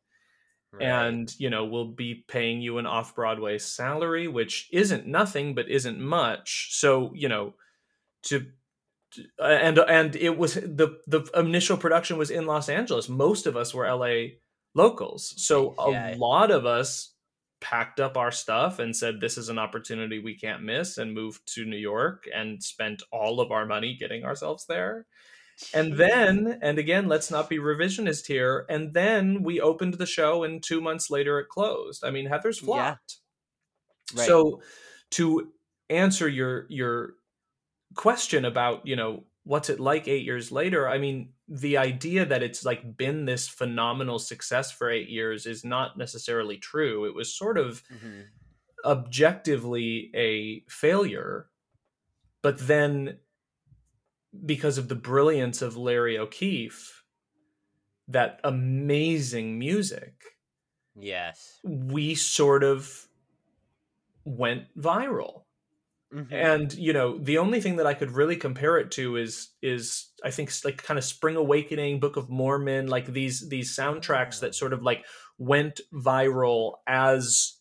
[0.71, 0.83] Right.
[0.83, 5.69] And, you know, we'll be paying you an off Broadway salary, which isn't nothing, but
[5.69, 6.69] isn't much.
[6.71, 7.55] So, you know,
[8.23, 8.45] to
[9.39, 13.07] uh, and and it was the the initial production was in Los Angeles.
[13.07, 14.35] Most of us were LA
[14.75, 16.13] locals, so yeah.
[16.13, 17.13] a lot of us
[17.59, 21.41] packed up our stuff and said this is an opportunity we can't miss and moved
[21.55, 25.05] to New York and spent all of our money getting ourselves there.
[25.73, 28.65] And then, and again, let's not be revisionist here.
[28.69, 32.03] And then we opened the show, and two months later, it closed.
[32.05, 33.17] I mean, Heathers flopped.
[34.13, 34.19] Yeah.
[34.19, 34.27] Right.
[34.27, 34.61] So,
[35.11, 35.51] to
[35.89, 37.13] answer your your
[37.95, 40.87] question about you know what's it like eight years later?
[40.87, 45.63] I mean the idea that it's like been this phenomenal success for eight years is
[45.63, 47.05] not necessarily true.
[47.05, 48.21] It was sort of mm-hmm.
[48.85, 51.47] objectively a failure
[52.41, 53.17] but then
[54.45, 57.03] because of the brilliance of larry o'keefe
[58.07, 60.23] that amazing music
[60.95, 61.59] yes.
[61.63, 63.07] we sort of
[64.23, 65.43] went viral
[66.13, 66.33] Mm-hmm.
[66.33, 70.09] And you know, the only thing that I could really compare it to is is
[70.23, 74.55] I think like kind of Spring Awakening, Book of Mormon, like these these soundtracks that
[74.55, 75.05] sort of like
[75.37, 77.57] went viral as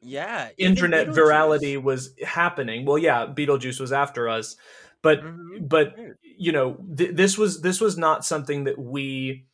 [0.00, 2.84] yeah internet virality was happening.
[2.84, 4.54] Well, yeah, Beetlejuice was after us,
[5.02, 5.66] but mm-hmm.
[5.66, 9.46] but you know, th- this was this was not something that we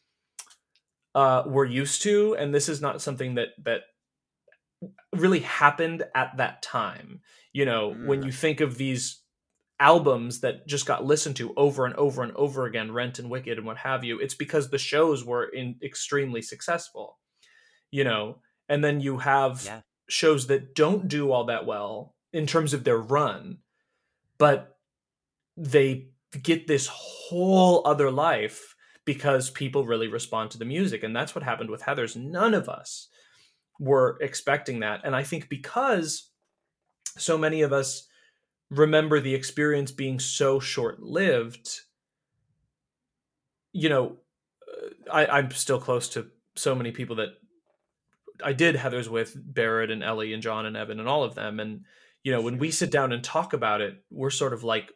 [1.14, 3.80] uh were used to and this is not something that that
[5.14, 7.20] really happened at that time.
[7.52, 8.06] You know, mm.
[8.06, 9.20] when you think of these
[9.78, 13.58] albums that just got listened to over and over and over again, Rent and Wicked
[13.58, 17.18] and what have you, it's because the shows were in extremely successful.
[17.90, 18.38] You know,
[18.68, 19.80] and then you have yeah.
[20.08, 23.58] shows that don't do all that well in terms of their run,
[24.38, 24.76] but
[25.56, 26.10] they
[26.42, 31.42] get this whole other life because people really respond to the music and that's what
[31.42, 33.08] happened with heathers none of us
[33.80, 35.00] were expecting that.
[35.02, 36.30] And I think because
[37.18, 38.06] so many of us
[38.70, 41.80] remember the experience being so short lived,
[43.72, 44.18] you know,
[44.68, 47.30] uh, I, I'm still close to so many people that
[48.44, 51.58] I did Heathers with Barrett and Ellie and John and Evan and all of them.
[51.58, 51.84] And,
[52.22, 54.92] you know, when we sit down and talk about it, we're sort of like,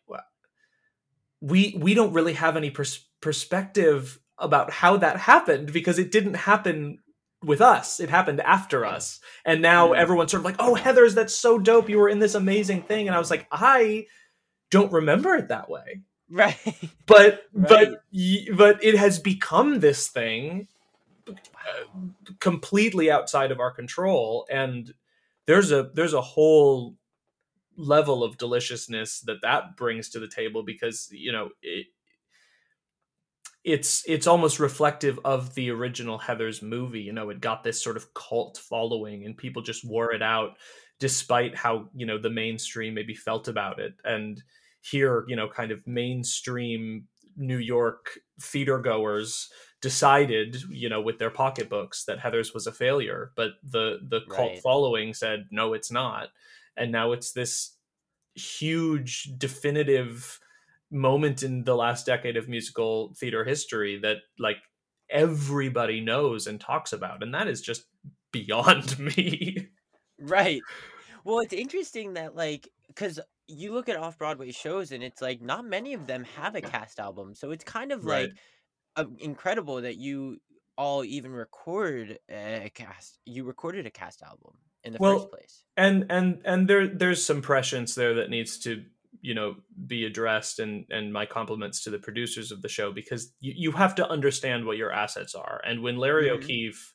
[1.41, 6.35] we, we don't really have any pers- perspective about how that happened because it didn't
[6.35, 6.99] happen
[7.45, 8.01] with us.
[8.01, 9.21] It happened after us.
[9.45, 11.89] And now everyone's sort of like, oh, Heathers, that's so dope.
[11.89, 13.07] You were in this amazing thing.
[13.07, 14.07] And I was like, I
[14.71, 16.03] don't remember it that way.
[16.31, 16.59] Right.
[17.07, 17.69] But, right.
[17.69, 20.69] but, but it has become this thing
[21.29, 21.33] uh,
[22.41, 24.47] completely outside of our control.
[24.51, 24.93] And
[25.47, 26.97] there's a, there's a whole
[27.77, 31.87] level of deliciousness that that brings to the table because, you know, it,
[33.65, 37.01] it's it's almost reflective of the original Heathers movie.
[37.03, 40.59] You know, it got this sort of cult following, and people just wore it out,
[40.99, 43.95] despite how you know the mainstream maybe felt about it.
[44.05, 44.43] And
[44.83, 49.51] here, you know, kind of mainstream New York theater goers
[49.81, 54.59] decided, you know, with their pocketbooks that Heathers was a failure, but the the cult
[54.59, 54.63] Right.
[54.63, 56.29] following said no, it's not,
[56.77, 57.79] and now it's this
[58.35, 60.41] huge definitive
[60.95, 64.59] moment in the last decade of musical theater history that like
[65.11, 67.85] everybody knows and talks about, and that is just
[68.33, 69.69] beyond me.
[70.19, 70.63] Right.
[71.25, 75.41] Well, it's interesting that like because you look at off Broadway shows and it's like
[75.43, 78.31] not many of them have a cast album, so it's kind of Right.
[78.31, 78.39] like
[78.97, 80.41] uh, incredible that you
[80.79, 83.19] all even record a cast.
[83.27, 85.65] You recorded a cast album in the Well, first place.
[85.77, 88.85] and and and there there's some prescience there that needs to
[89.25, 89.57] you know
[89.87, 93.73] be addressed and and my compliments to the producers of the show because you, you
[93.73, 96.37] have to understand what your assets are and when larry Mhm.
[96.37, 96.95] o'keefe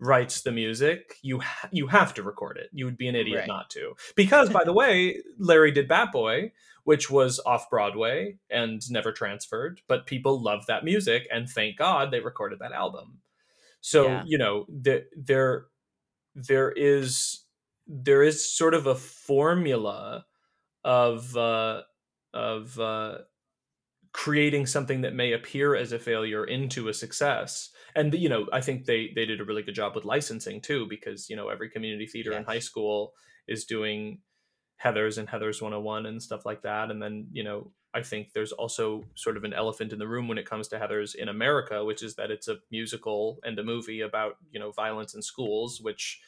[0.00, 3.38] writes the music you ha- you have to record it you would be an idiot
[3.40, 3.48] Right.
[3.48, 6.52] not to because by the way larry did bat boy
[6.84, 12.10] which was off broadway and never transferred but people love that music and thank god
[12.10, 13.20] they recorded that album
[13.80, 14.22] so Yeah.
[14.26, 15.66] you know the, there
[16.34, 17.44] there is
[17.86, 20.26] there is sort of a formula
[20.84, 21.82] of uh,
[22.32, 23.18] of uh,
[24.12, 27.70] creating something that may appear as a failure into a success.
[27.96, 30.86] And you know i think they they did a really good job with licensing too
[30.88, 33.12] because you know every community theater in high school
[33.46, 34.18] is doing
[34.84, 36.90] heathers and heathers 101 and stuff like that.
[36.90, 40.28] And then you know i think there's also sort of an elephant in the room
[40.28, 43.64] when it comes to heathers in america which is that it's a musical and a
[43.64, 46.20] movie about you know violence in schools which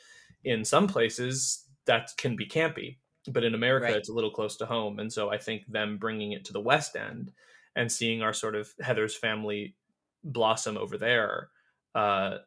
[0.44, 3.96] in some places that can be campy but in america Right.
[3.96, 6.60] it's a little close to home and so i think them bringing it to the
[6.60, 7.32] west end
[7.74, 9.76] and seeing our sort of heather's family
[10.24, 11.50] blossom over there
[11.94, 12.38] uh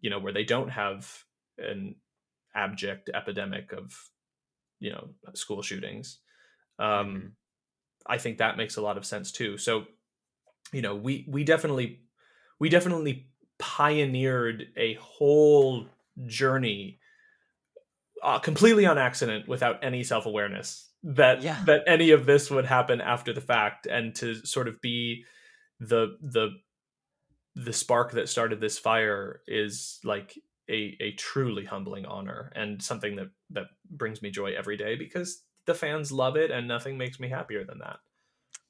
[0.00, 1.24] you know where they don't have
[1.58, 1.96] an
[2.54, 4.10] abject epidemic of
[4.80, 6.20] you know school shootings
[6.78, 7.36] um Mhm.
[8.06, 9.86] i think that makes a lot of sense too so
[10.72, 12.02] you know we we definitely
[12.60, 15.88] we definitely pioneered a whole
[16.26, 17.00] journey
[18.22, 21.56] uh, completely on accident without any self-awareness that Yeah.
[21.64, 25.24] that any of this would happen after the fact and to sort of be
[25.80, 26.50] the the
[27.54, 30.38] the spark that started this fire is like
[30.70, 35.44] a a truly humbling honor and something that that brings me joy every day because
[35.66, 37.98] the fans love it and nothing makes me happier than that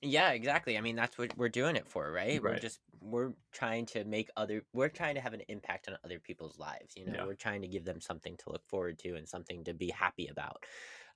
[0.00, 0.76] Yeah, exactly.
[0.76, 2.44] I mean, that's what we're doing it for, right?
[2.44, 2.58] We're Right.
[2.58, 6.58] just we're trying to make other we're trying to have an impact on other people's
[6.58, 7.12] lives, you know.
[7.14, 7.26] Yeah.
[7.26, 10.28] We're trying to give them something to look forward to and something to be happy
[10.28, 10.64] about.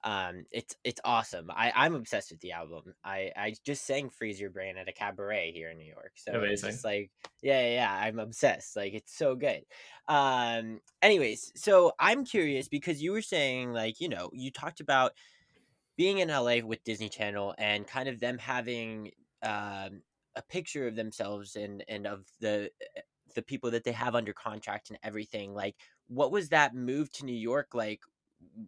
[0.05, 1.51] Um it's it's awesome.
[1.51, 2.95] I I'm obsessed with the album.
[3.05, 6.13] I I just sang Freeze Your Brain at a cabaret here in New York.
[6.17, 7.11] So it's just like
[7.43, 8.77] yeah, yeah, yeah, I'm obsessed.
[8.77, 9.63] Like it's so good.
[10.09, 15.13] Um anyways, so I'm curious because you were saying like, you know, you talked about
[15.97, 19.11] being in LA with Disney Channel and kind of them having
[19.43, 20.03] um,
[20.37, 23.01] a picture of themselves and and of the eh,
[23.35, 25.55] the people that they have under contract and everything.
[25.55, 25.77] Like,
[26.09, 28.01] what was that move to New York like?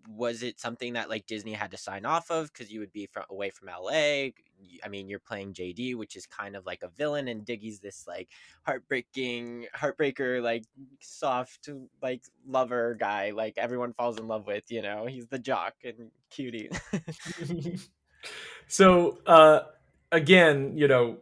[0.08, 3.06] Was it something that like Disney had to sign off of because you would be
[3.06, 4.30] from away from LA?
[4.84, 8.06] I mean, you're playing JD, which is kind of like a villain, and Diggy's this
[8.06, 8.28] like
[8.64, 10.64] heartbreaking, heartbreaker, like
[11.00, 11.68] soft,
[12.02, 13.30] like lover guy.
[13.30, 14.64] Like everyone falls in love with.
[14.70, 16.70] You know, he's the jock and cutie.
[18.66, 19.60] so uh
[20.10, 21.18] again you know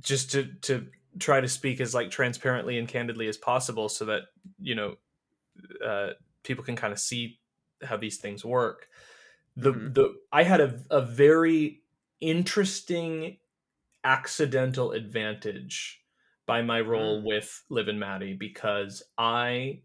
[0.00, 4.24] just to to try to speak as like transparently and candidly as possible so that
[4.58, 4.96] you know
[5.84, 6.10] uh
[6.42, 7.40] people can kind of see
[7.82, 8.88] how these things work
[9.56, 9.94] the Mhm.
[9.94, 11.82] the i had a, a very
[12.20, 13.38] interesting
[14.04, 16.04] accidental advantage
[16.46, 17.24] by my role Mm.
[17.24, 19.82] with liv and maddie because i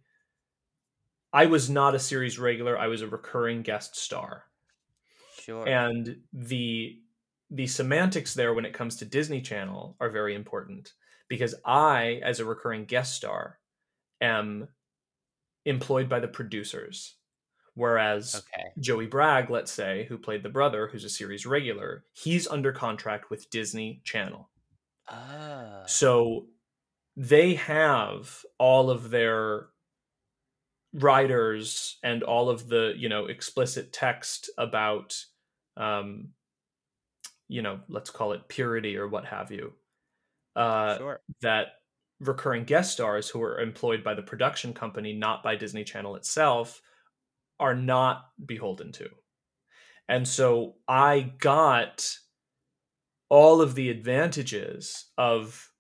[1.34, 4.46] i was not a series regular i was a recurring guest star
[5.32, 5.66] Sure.
[5.66, 7.02] and the
[7.52, 10.94] the semantics there when it comes to Disney Channel are very important
[11.30, 13.60] because I as a recurring guest star
[14.22, 14.68] am
[15.66, 17.16] employed by the producers
[17.76, 18.70] whereas okay.
[18.80, 23.30] Joey Bragg let's say who played the brother who's a series regular he's under contract
[23.30, 24.50] with Disney Channel
[25.12, 25.84] Ah.
[25.88, 26.46] so
[27.18, 29.68] they have all of their
[30.94, 35.16] writers and all of the you know explicit text about
[35.78, 36.30] um
[37.50, 39.74] you know let's call it purity or what have you
[40.56, 41.22] uh sure.
[41.42, 41.68] that
[42.22, 46.82] recurring guest stars who are employed by the production company not by Disney Channel itself
[47.60, 49.10] are not beholden to
[50.08, 52.06] and so I got
[53.30, 55.72] all of the advantages of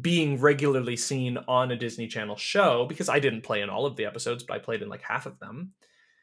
[0.00, 3.96] being regularly seen on a Disney Channel show because I didn't play in all of
[3.96, 5.72] the episodes, but I played in like half of them.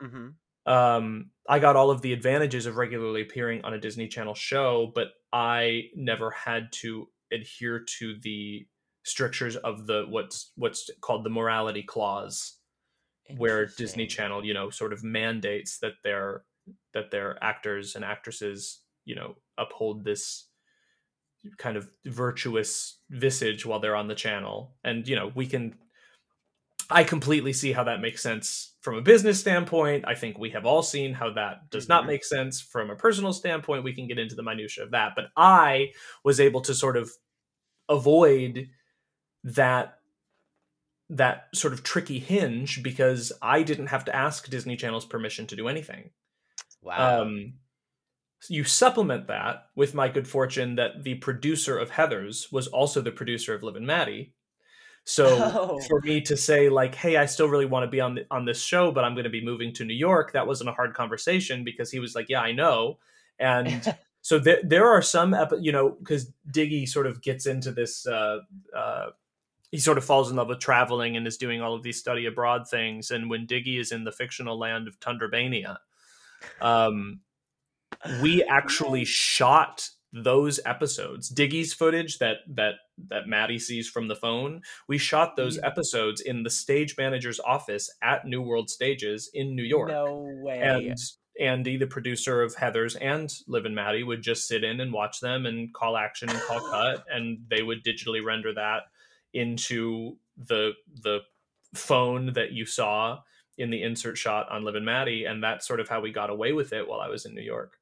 [0.01, 0.29] hmm
[0.65, 4.91] Um, I got all of the advantages of regularly appearing on a Disney Channel show,
[4.93, 8.67] but I never had to adhere to the
[9.03, 12.57] strictures of the what's what's called the morality clause
[13.37, 16.43] where Disney Channel, you know, sort of mandates that their
[16.93, 20.47] that their actors and actresses, you know, uphold this
[21.57, 24.75] kind of virtuous visage while they're on the channel.
[24.83, 25.75] And you know, we can
[26.89, 30.05] I completely see how that makes sense from a business standpoint.
[30.07, 32.07] I think we have all seen how that does not Mhm.
[32.07, 33.83] make sense from a personal standpoint.
[33.83, 37.11] We can get into the minutia of that, but I was able to sort of
[37.89, 38.69] avoid
[39.43, 39.97] that
[41.09, 45.57] that sort of tricky hinge because I didn't have to ask Disney Channel's permission to
[45.57, 46.11] do anything.
[46.81, 47.23] Wow.
[47.23, 47.59] Um,
[48.49, 53.11] you supplement that with my good fortune that the producer of Heathers was also the
[53.11, 54.33] producer of Liv and Maddie.
[55.03, 55.79] So Oh.
[55.87, 58.45] for me to say like, "Hey, I still really want to be on the, on
[58.45, 60.93] this show, but I'm going to be moving to New York," that wasn't a hard
[60.93, 62.99] conversation because he was like, "Yeah, I know,"
[63.39, 67.71] and so there there are some epi- you know because Diggy sort of gets into
[67.71, 68.05] this.
[68.05, 68.39] Uh,
[68.75, 69.07] uh,
[69.71, 72.25] he sort of falls in love with traveling and is doing all of these study
[72.25, 73.09] abroad things.
[73.09, 75.77] And when Diggy is in the fictional land of Tunderbania,
[76.61, 77.21] um,
[78.21, 84.61] we actually shot those episodes diggy's footage that that that maddie sees from the phone
[84.87, 85.65] we shot those mm.
[85.65, 89.89] episodes in the stage manager's office at new world stages in new york.
[89.89, 90.59] No way.
[90.61, 90.97] and
[91.39, 95.21] andy the producer of heathers and liv and maddie would just sit in and watch
[95.21, 98.83] them and call action and call cut and they would digitally render that
[99.33, 100.71] into the
[101.03, 101.19] the
[101.73, 103.17] phone that you saw
[103.57, 106.29] in the insert shot on liv and maddie and that's sort of how we got
[106.29, 107.77] away with it while i was in new york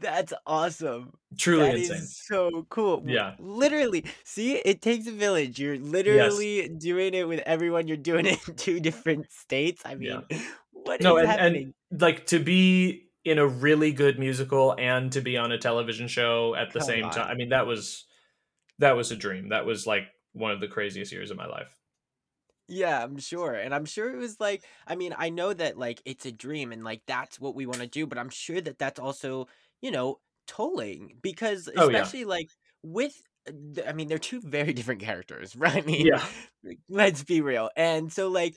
[0.00, 1.12] That's awesome.
[1.36, 2.06] Truly That is insane.
[2.06, 3.02] so cool.
[3.06, 3.34] Yeah.
[3.40, 4.04] Literally.
[4.24, 5.58] See, it takes a village.
[5.58, 7.88] You're literally doing it with everyone.
[7.88, 9.82] You're doing it in two different states.
[9.84, 10.38] I mean, Yeah.
[10.72, 11.74] what is no and, happening?
[11.90, 16.06] and like to be in a really good musical and to be on a television
[16.06, 17.10] show at the Come same on.
[17.10, 18.06] time i mean that was
[18.78, 21.76] that was a dream that was like one of the craziest years of my life
[22.68, 23.54] Yeah, I'm sure.
[23.54, 26.70] And I'm sure it was like, I mean, I know that like it's a dream
[26.72, 29.48] and like that's what we want to do, but I'm sure that that's also,
[29.82, 32.12] you know, tolling because Oh, yeah.
[32.12, 32.50] especially like
[32.82, 35.82] with uh, I mean, they're two very different characters, right?
[35.82, 36.26] I mean, Yeah.
[36.88, 37.70] let's be real.
[37.76, 38.56] And so like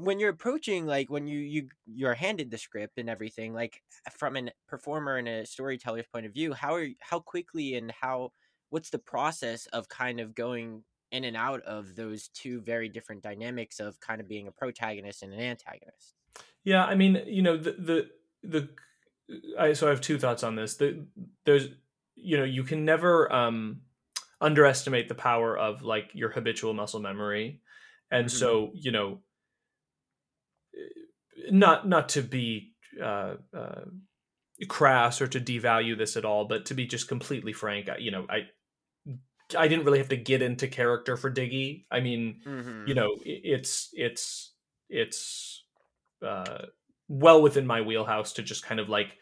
[0.00, 4.36] when you're approaching like when you you you're handed the script and everything like from
[4.36, 8.30] a performer and a storyteller's point of view how are how quickly and how
[8.70, 10.82] what's the process of kind of going
[11.12, 15.22] in and out of those two very different dynamics of kind of being a protagonist
[15.22, 16.14] and an antagonist
[16.64, 18.10] yeah i mean you know the the
[18.42, 18.68] the
[19.58, 21.06] I, so i have two thoughts on this the,
[21.44, 21.68] there's
[22.14, 23.82] you know you can never um
[24.40, 27.60] underestimate the power of like your habitual muscle memory
[28.10, 28.30] and Mhm.
[28.30, 29.20] so you know
[31.50, 33.84] not not to be uh, uh,
[34.68, 38.10] crass or to devalue this at all, but to be just completely frank, I, you
[38.10, 38.48] know, I
[39.56, 41.86] I didn't really have to get into character for Diggy.
[41.90, 42.88] I mean, Mhm.
[42.88, 44.54] you know, it's it's
[44.88, 45.64] it's
[46.22, 46.66] uh,
[47.08, 49.16] well within my wheelhouse to just kind of like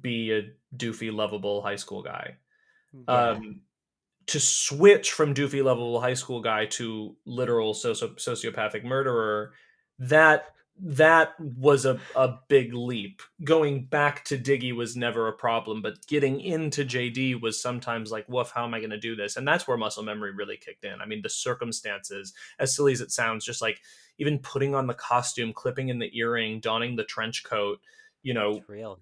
[0.00, 0.42] be a
[0.76, 2.36] doofy, lovable high school guy.
[2.92, 3.14] Yeah.
[3.14, 3.60] Um,
[4.26, 9.52] to switch from doofy, lovable high school guy to literal socio- sociopathic murderer,
[9.98, 10.46] that
[10.80, 13.20] that was a, a big leap.
[13.44, 18.28] Going back to Diggy was never a problem, but getting into JD was sometimes like,
[18.28, 19.36] woof, how am I going to do this?
[19.36, 21.00] And that's where muscle memory really kicked in.
[21.00, 23.80] I mean, the circumstances, as silly as it sounds, just like
[24.18, 27.80] even putting on the costume, clipping in the earring, donning the trench coat,
[28.22, 28.60] you know,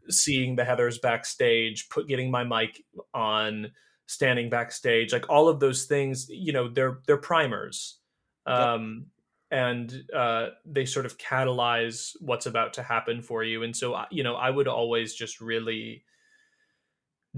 [0.08, 2.82] seeing the Heathers backstage, put getting my mic
[3.12, 3.70] on,
[4.06, 7.98] standing backstage, like all of those things, you know, they're they're primers.
[8.46, 8.58] Yep.
[8.58, 9.06] Um
[9.52, 13.62] and uh they sort of catalyze what's about to happen for you.
[13.62, 16.04] And so you know, I would always just really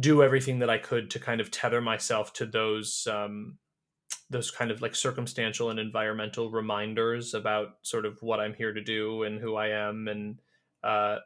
[0.01, 3.59] do everything that I could to kind of tether myself to those um
[4.33, 8.83] those kind of like circumstantial and environmental reminders about sort of what I'm here to
[8.83, 10.41] do and who I am and
[10.83, 11.19] uh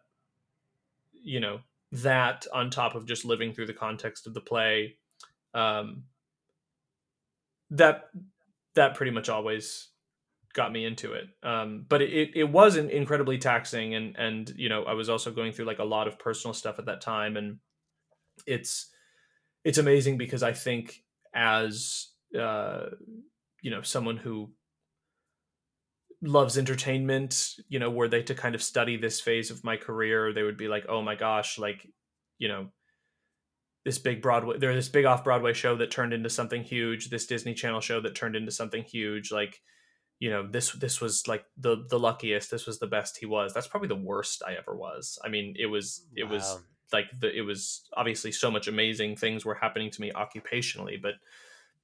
[1.13, 1.61] you know
[1.93, 4.97] that on top of just living through the context of the play
[5.55, 6.05] um
[7.71, 8.11] that
[8.75, 9.89] that pretty much always
[10.53, 11.29] got me into it.
[11.43, 15.53] Um but it it wasn't incredibly taxing and and you know I was also going
[15.53, 17.59] through like a lot of personal stuff at that time and
[18.47, 18.91] it's
[19.65, 21.03] it's amazing because I think
[21.35, 22.87] as uh
[23.63, 24.51] you know someone who
[26.23, 30.33] loves entertainment you know were they to kind of study this phase of my career
[30.33, 31.87] they would be like oh my gosh like
[32.39, 32.69] you know
[33.85, 37.27] this big broadway there's this big off broadway show that turned into something huge this
[37.27, 39.61] disney channel show that turned into something huge like
[40.19, 43.53] you know this this was like the the luckiest this was the best he was.
[43.53, 45.19] That's probably the worst i ever was.
[45.25, 46.59] I mean it was it was
[46.93, 51.15] like the it was obviously so much amazing things were happening to me occupationally but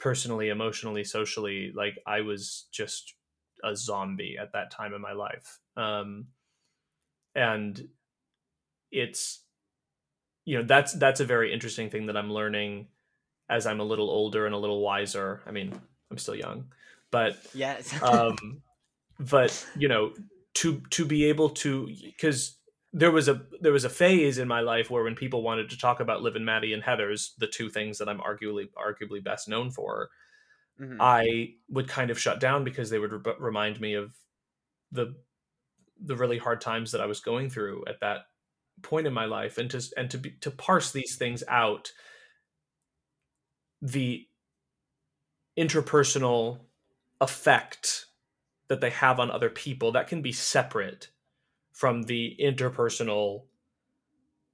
[0.03, 3.15] personally, emotionally, socially, like I was just
[3.63, 5.61] a zombie at that time in my life.
[5.77, 6.27] Um,
[7.37, 7.89] and
[8.91, 9.45] it's
[10.45, 12.89] you know that's that's a very interesting thing that I'm learning
[13.49, 15.41] as I'm a little older and a little wiser.
[15.47, 15.73] I mean,
[16.11, 16.65] I'm still young,
[17.13, 17.95] but yes.
[18.03, 18.61] um,
[19.21, 20.13] but you know,
[20.55, 22.57] to to be able to because
[22.93, 25.79] there was a there was a phase in my life where when people wanted to
[25.79, 29.49] talk about Liv and Maddie and Heathers, the two things that I'm arguably arguably best
[29.49, 30.11] known for,
[30.79, 31.01] Mhm.
[31.01, 34.17] I would kind of shut down because they would re- remind me of
[34.93, 35.17] the
[36.01, 38.27] the really hard times that I was going through at that
[38.83, 41.93] point in my life, and to and to be, to parse these things out,
[43.83, 44.29] the
[45.59, 46.61] interpersonal
[47.21, 48.07] effect
[48.69, 51.12] that they have on other people that can be separate
[51.83, 53.43] from the interpersonal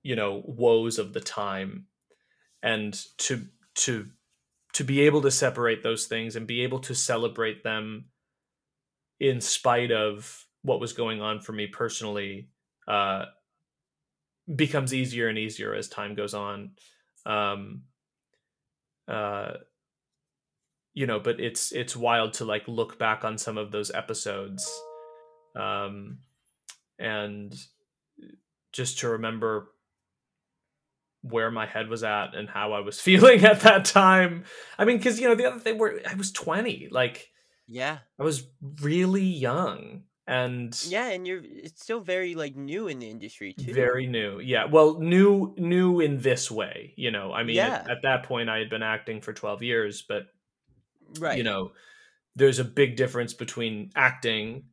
[0.02, 1.84] you know woes of the time.
[2.62, 3.44] And to
[3.84, 4.08] to
[4.72, 8.06] to be able to separate those things and be able to celebrate them
[9.20, 12.48] in spite of what was going on for me personally
[12.86, 13.26] uh
[14.56, 16.70] becomes easier and easier as time goes on.
[17.26, 17.82] Um
[19.06, 19.52] uh
[20.94, 24.66] you know but it's it's wild to like look back on some of those episodes.
[25.54, 26.20] Um
[26.98, 27.54] and
[28.72, 29.68] just to remember
[31.22, 34.44] where my head was at and how I was feeling at that time.
[34.78, 37.30] I mean, because you know the other thing where I was twenty, like
[37.66, 38.46] yeah, I was
[38.80, 43.72] really young and yeah, and you're it's still very like new in the industry too.
[43.72, 44.40] very new.
[44.40, 46.92] Yeah, well, new new in this way.
[46.96, 47.82] You know, I mean, Yeah.
[47.84, 50.24] at, at that point, I had been acting for twelve years, but
[51.18, 51.38] right.
[51.38, 51.72] you know,
[52.36, 54.64] there's a big difference between acting.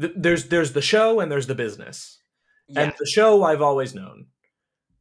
[0.00, 2.22] Th- There's there's the show and there's the business.
[2.68, 2.82] yeah.
[2.82, 4.28] And the show I've always known,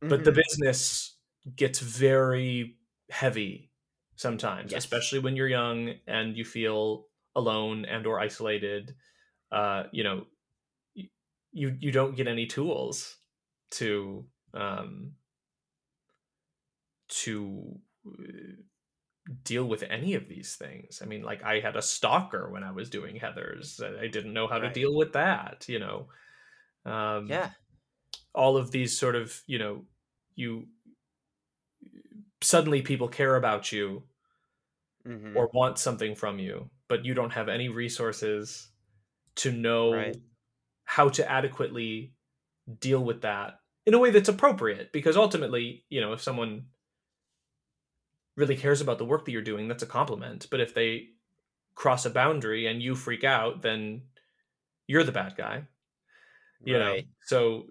[0.01, 0.35] but the Mhm.
[0.43, 1.17] business
[1.55, 2.77] gets very
[3.09, 3.71] heavy
[4.15, 4.83] sometimes, Yes.
[4.83, 8.95] especially when you're young and you feel alone and or isolated.
[9.51, 10.27] Uh, you know,
[10.95, 13.17] you you don't get any tools
[13.71, 15.15] to um
[17.09, 18.11] to uh,
[19.43, 21.01] deal with any of these things.
[21.01, 23.81] I mean, like I had a stalker when I was doing Heathers.
[23.99, 26.09] I didn't know how to deal with that, you know.
[26.85, 27.51] Um yeah.
[28.33, 29.85] all of these sort of you know
[30.35, 30.67] you
[32.41, 34.03] suddenly people care about you
[35.05, 35.35] Mhm.
[35.35, 38.69] or want something from you but you don't have any resources
[39.35, 40.17] to know Right.
[40.85, 42.15] how to adequately
[42.79, 46.70] deal with that in a way that's appropriate because ultimately you know if someone
[48.35, 51.07] really cares about the work that you're doing that's a compliment but if they
[51.75, 54.01] cross a boundary and you freak out then
[54.87, 55.63] you're the bad guy
[56.63, 57.05] you Right.
[57.05, 57.65] know so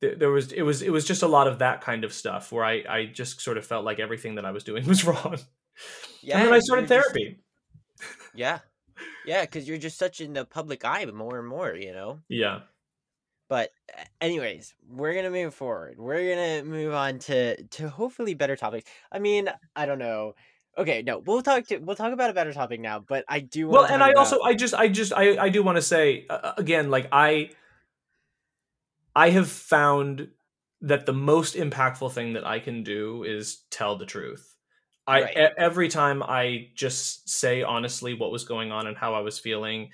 [0.00, 2.50] th- there was it was it was just a lot of that kind of stuff
[2.52, 5.36] where i i just sort of felt like everything that i was doing was wrong
[6.22, 6.38] Yeah.
[6.38, 7.40] and then i started you're just- therapy
[8.34, 8.58] Yeah.
[9.26, 12.20] Yeah, because you're just such in the public eye more and more, you know?
[12.28, 12.60] yeah
[13.48, 13.70] But
[14.20, 15.98] anyways, we're gonna move forward.
[15.98, 18.90] We're gonna move on to to hopefully better topics.
[19.12, 20.34] I mean, I don't know.
[20.76, 22.98] Okay, no, we'll talk to we'll talk about a better topic now.
[23.00, 23.68] But I do.
[23.68, 26.26] well and i about- also i just i just i, I do want to say
[26.28, 27.50] uh, again like i
[29.14, 30.28] i have found
[30.80, 34.56] that the most impactful thing that i can do is tell the truth
[35.06, 35.36] i Right.
[35.36, 39.38] e- every time i just say honestly what was going on and how i was
[39.38, 39.90] feeling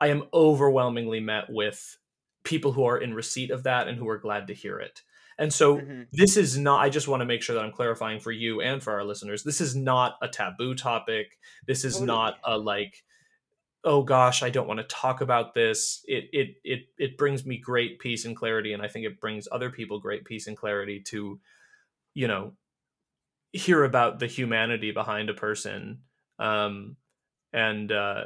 [0.00, 1.96] i am overwhelmingly met with
[2.48, 5.02] people who are in receipt of that and who are glad to hear it.
[5.38, 6.08] And so Mhm.
[6.12, 8.82] this is not i just want to make sure that i'm clarifying for you and
[8.82, 11.38] for our listeners this is not a taboo topic.
[11.66, 13.04] This is not a like
[13.84, 16.02] oh gosh i don't want to talk about this.
[16.08, 19.46] It it it it brings me great peace and clarity and i think it brings
[19.52, 21.40] other people great peace and clarity to
[22.14, 22.56] you know
[23.52, 26.02] hear about the humanity behind a person.
[26.38, 26.96] Um
[27.52, 28.24] and uh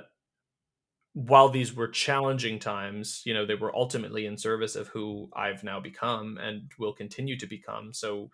[1.15, 5.65] while these were challenging times you know they were ultimately in service of who i've
[5.65, 8.31] now become and will continue to become so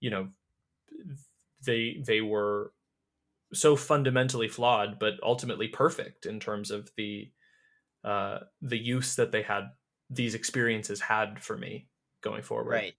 [0.00, 0.30] you know
[1.64, 2.72] they they were
[3.54, 7.32] so fundamentally flawed but ultimately perfect in terms of the
[8.04, 9.70] uh the use that they had
[10.10, 11.88] these experiences had for me
[12.22, 12.94] going forward right.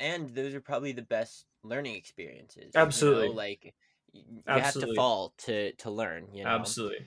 [0.00, 2.78] And those are probably the best learning experiences.
[2.80, 3.28] you Absolutely.
[3.28, 3.74] know, Like
[4.12, 6.34] you have to fall to to learn.
[6.34, 6.76] You know.
[6.76, 7.06] absolutely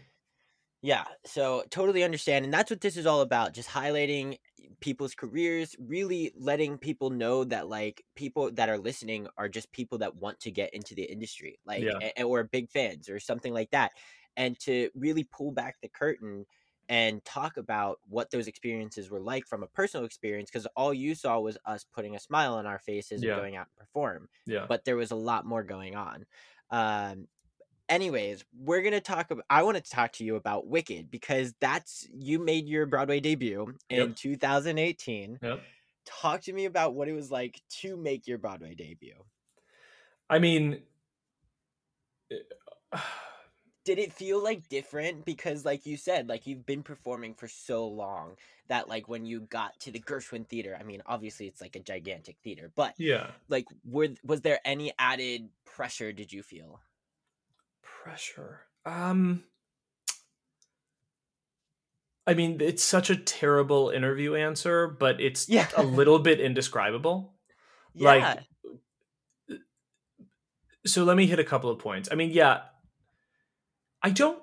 [0.84, 2.45] Yeah, so totally understand.
[2.45, 4.38] And that's what this is all about just highlighting
[4.80, 9.97] people's careers, really letting people know that, like, people that are listening are just people
[9.99, 11.99] that want to get into the industry, like, Yeah.
[11.99, 13.93] a- or big fans or something like that.
[14.36, 16.45] And to really pull back the curtain
[16.89, 21.15] and talk about what those experiences were like from a personal experience, because all you
[21.15, 23.23] saw was us putting a smile on our faces Yeah.
[23.23, 26.25] and going out and perform yeah but there was a lot more going on.
[26.69, 27.28] Um,
[27.89, 29.45] anyways, we're gonna talk about.
[29.49, 33.77] I want to talk to you about Wicked because that's you made your Broadway debut
[33.89, 34.15] in Yep.
[34.15, 35.39] 2018.
[35.41, 35.71] Yep.
[36.05, 39.23] Talk to me about what it was like to make your Broadway debut.
[40.29, 40.83] I mean,
[42.29, 42.43] eh,
[43.85, 47.88] Did it feel like different because, like you said, like you've been performing for so
[47.88, 48.35] long
[48.67, 51.79] that, like, when you got to the Gershwin Theater, I mean, obviously it's like a
[51.81, 56.11] gigantic theater, but yeah, like, were was there any added pressure?
[56.11, 56.81] Did you feel?
[58.04, 58.62] Pressure.
[58.86, 59.43] Um,
[62.26, 65.68] I mean, it's such a terrible interview answer, but it's Yeah.
[65.76, 67.34] a little bit indescribable.
[68.00, 68.36] Yeah.
[69.48, 69.60] Like,
[70.86, 72.10] so let me hit a couple of points.
[72.12, 72.62] I mean, yeah,
[74.04, 74.39] I don't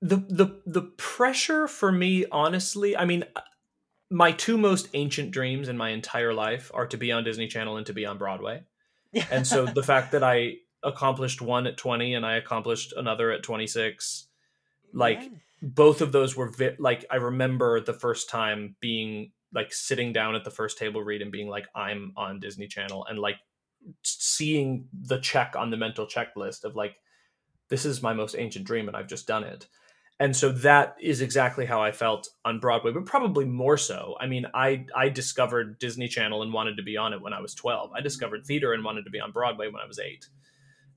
[0.00, 2.96] the the the pressure for me, honestly.
[2.96, 3.24] I mean,
[4.10, 7.78] my two most ancient dreams in my entire life are to be on Disney Channel
[7.78, 8.62] and to be on Broadway.
[9.30, 13.42] And so the fact that I accomplished one at 20 and I accomplished another at
[13.42, 14.28] 26,
[14.92, 15.30] like Yes.
[15.62, 20.34] both of those were vi- like I remember the first time being like sitting down
[20.34, 23.36] at the first table read and being like I'm on Disney Channel and like
[24.02, 26.96] seeing the check on the mental checklist of like
[27.68, 29.66] this is my most ancient dream and I've just done it.
[30.20, 34.14] And so that is exactly how I felt on Broadway, but probably more so.
[34.20, 37.40] I mean, I I discovered Disney Channel and wanted to be on it when I
[37.40, 37.90] was 12.
[37.92, 38.46] I discovered mm-hmm.
[38.46, 40.28] theater and wanted to be on Broadway when I was 8.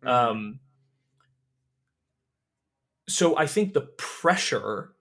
[0.01, 0.07] Mhm.
[0.09, 0.59] Um
[3.07, 4.95] so I think the pressure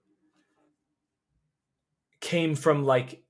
[2.20, 3.24] came from like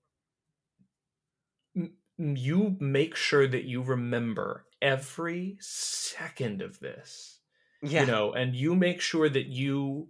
[1.77, 7.41] m- you make sure that you remember every second of this
[7.83, 8.01] yeah.
[8.01, 10.09] you know and you make sure that you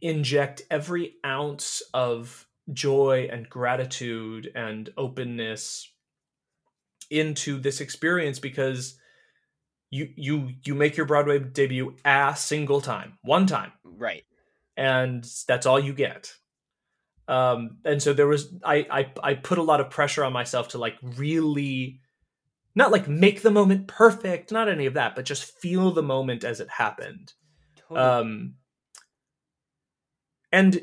[0.00, 5.88] inject every ounce of joy and gratitude and openness
[7.10, 8.98] into this experience because
[9.92, 14.24] you you you make your broadway debut a single time one time right.
[14.76, 16.32] and that's all you get
[17.28, 20.68] um and so there was I, I i put a lot of pressure on myself
[20.68, 22.00] to like really
[22.74, 26.42] not like make the moment perfect not any of that but just feel the moment
[26.42, 27.34] as it happened
[27.76, 28.00] Totally.
[28.00, 28.54] um
[30.50, 30.80] and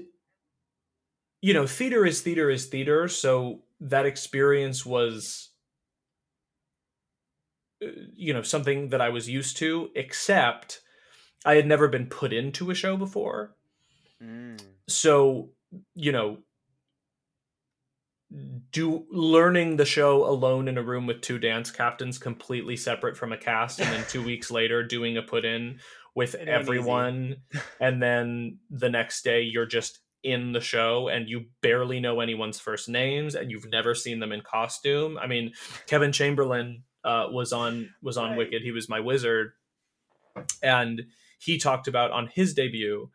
[1.41, 5.48] you know theater is theater is theater so that experience was
[7.81, 10.81] you know something that i was used to except
[11.45, 13.55] i had never been put into a show before.
[14.21, 14.59] Mm.
[14.87, 15.49] so
[15.95, 16.39] you know
[18.71, 23.31] do learning the show alone in a room with two dance captains completely separate from
[23.31, 25.79] a cast and then two weeks later doing a put in
[26.15, 27.37] with It everyone
[27.79, 32.59] and then the next day you're just in the show and you barely know anyone's
[32.59, 35.17] first names and you've never seen them in costume.
[35.17, 35.53] I mean
[35.87, 38.37] kevin chamberlin uh, was on was on Right.
[38.39, 38.61] wicked.
[38.61, 39.51] He was my wizard.
[40.61, 41.03] And
[41.39, 43.09] he talked about on his debut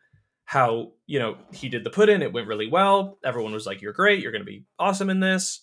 [0.45, 3.17] how you know he did the put in it went really well.
[3.23, 5.61] Everyone was like you're great you're going to be awesome in this.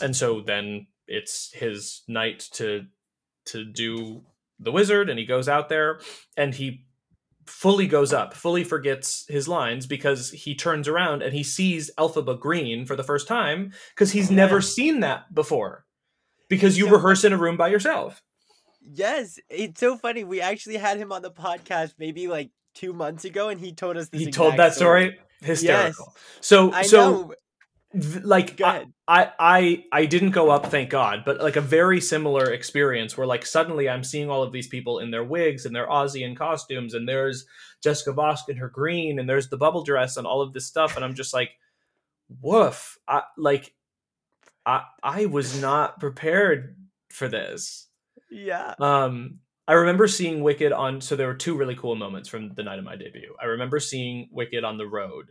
[0.00, 2.86] And so then it's his night to
[3.46, 4.22] to do
[4.58, 6.00] the wizard and he goes out there
[6.36, 6.86] and he
[7.46, 12.38] fully goes up fully forgets his lines because he turns around and he sees elphaba
[12.38, 15.84] green for the first time because he's never seen that before
[16.52, 18.22] because you So- rehearse in a room by yourself
[18.84, 20.24] Yes, it's so funny.
[20.24, 23.96] We actually had him on the podcast maybe like two months ago, and he told
[23.96, 24.20] us this.
[24.20, 27.34] he told that story hysterical so I so
[27.92, 28.86] th- like I.
[29.08, 33.26] I i i didn't go up thank god but like a very similar experience where
[33.26, 36.36] like suddenly i'm seeing all of these people in their wigs and their aussie and
[36.36, 37.44] costumes and there's
[37.82, 40.94] jessica vosk in her green and there's the bubble dress and all of this stuff
[40.96, 41.50] and i'm just like
[42.40, 43.74] woof i like
[44.66, 46.76] i i was not prepared
[47.10, 47.88] for this
[48.30, 48.74] Yeah.
[48.80, 49.38] um,
[49.68, 51.00] I remember seeing Wicked on.
[51.00, 53.34] So there were two really cool moments from the night of my debut.
[53.40, 55.26] I remember seeing Wicked on the road,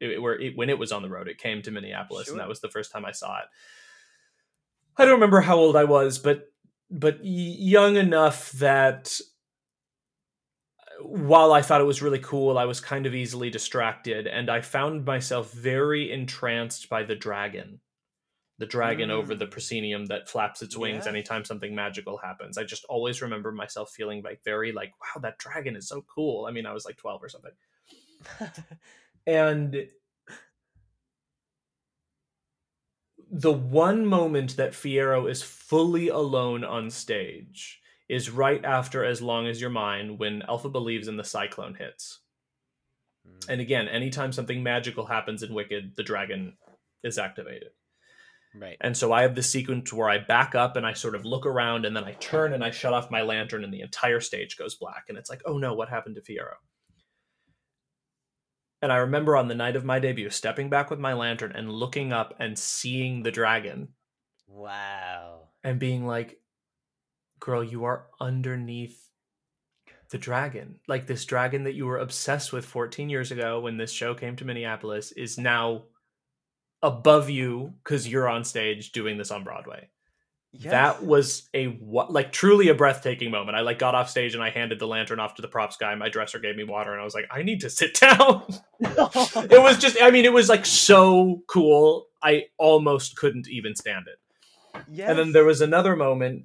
[0.00, 2.34] it, where it, when it was on the road, it came to Minneapolis, Sure.
[2.34, 3.44] and that was the first time I saw it.
[4.98, 6.46] I don't remember how old I was, but
[6.90, 9.18] but young enough that
[11.02, 14.62] while I thought it was really cool, I was kind of easily distracted, and I
[14.62, 17.80] found myself very entranced by the dragon
[18.58, 19.38] the dragon over mm.
[19.38, 21.10] the proscenium that flaps its wings Yeah.
[21.10, 22.56] anytime something magical happens.
[22.56, 26.46] I just always remember myself feeling like very like, wow, that dragon is so cool.
[26.46, 27.52] I mean, I was like 12 or something.
[29.26, 29.88] And
[33.30, 39.48] the one moment that Fiyero is fully alone on stage is right after As Long
[39.48, 42.20] as You're Mine when Elphaba leaves in the cyclone hits.
[43.26, 43.48] Mm.
[43.48, 46.56] And again, anytime something magical happens in Wicked, the dragon
[47.02, 47.70] is activated.
[48.58, 48.76] Right.
[48.80, 51.44] And so I have this sequence where I back up and I sort of look
[51.44, 54.56] around and then I turn and I shut off my lantern and the entire stage
[54.56, 55.04] goes black.
[55.08, 56.54] And it's like, oh no, what happened to Fiyero?
[58.82, 61.70] And I remember on the night of my debut, stepping back with my lantern and
[61.70, 63.88] looking up and seeing the dragon
[64.46, 65.48] Wow.
[65.64, 66.38] and being like,
[67.40, 69.10] girl, you are underneath
[70.10, 70.78] the dragon.
[70.86, 74.36] Like this dragon that you were obsessed with 14 years ago when this show came
[74.36, 75.84] to Minneapolis is now
[76.86, 79.90] above you because you're on stage doing this on Broadway.
[80.52, 80.70] Yes.
[80.70, 83.56] That was a wa- like truly a breathtaking moment.
[83.56, 85.94] I like got off stage and I handed the lantern off to the props guy.
[85.96, 88.44] My dresser gave me water and I was like, I need to sit down.
[88.80, 92.06] it was just I mean it was like so cool.
[92.22, 94.18] I almost couldn't even stand it.
[94.88, 95.10] Yes.
[95.10, 96.44] And then there was another moment,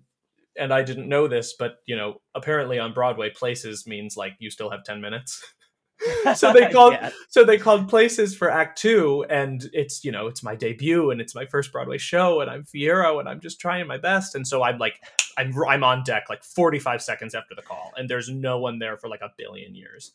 [0.58, 4.50] and I didn't know this, but you know, apparently on Broadway, places means like you
[4.50, 5.44] still have ten minutes.
[6.36, 7.12] so they called Yeah.
[7.30, 11.22] so they called places for Act Two, and it's you know it's my debut and
[11.22, 14.48] it's my first Broadway show, and I'm Fiyero, and I'm just trying my best, and
[14.48, 14.96] so I'm like
[15.38, 18.98] I'm I'm on deck like 45 seconds after the call, and there's no one there
[18.98, 20.12] for like a billion years,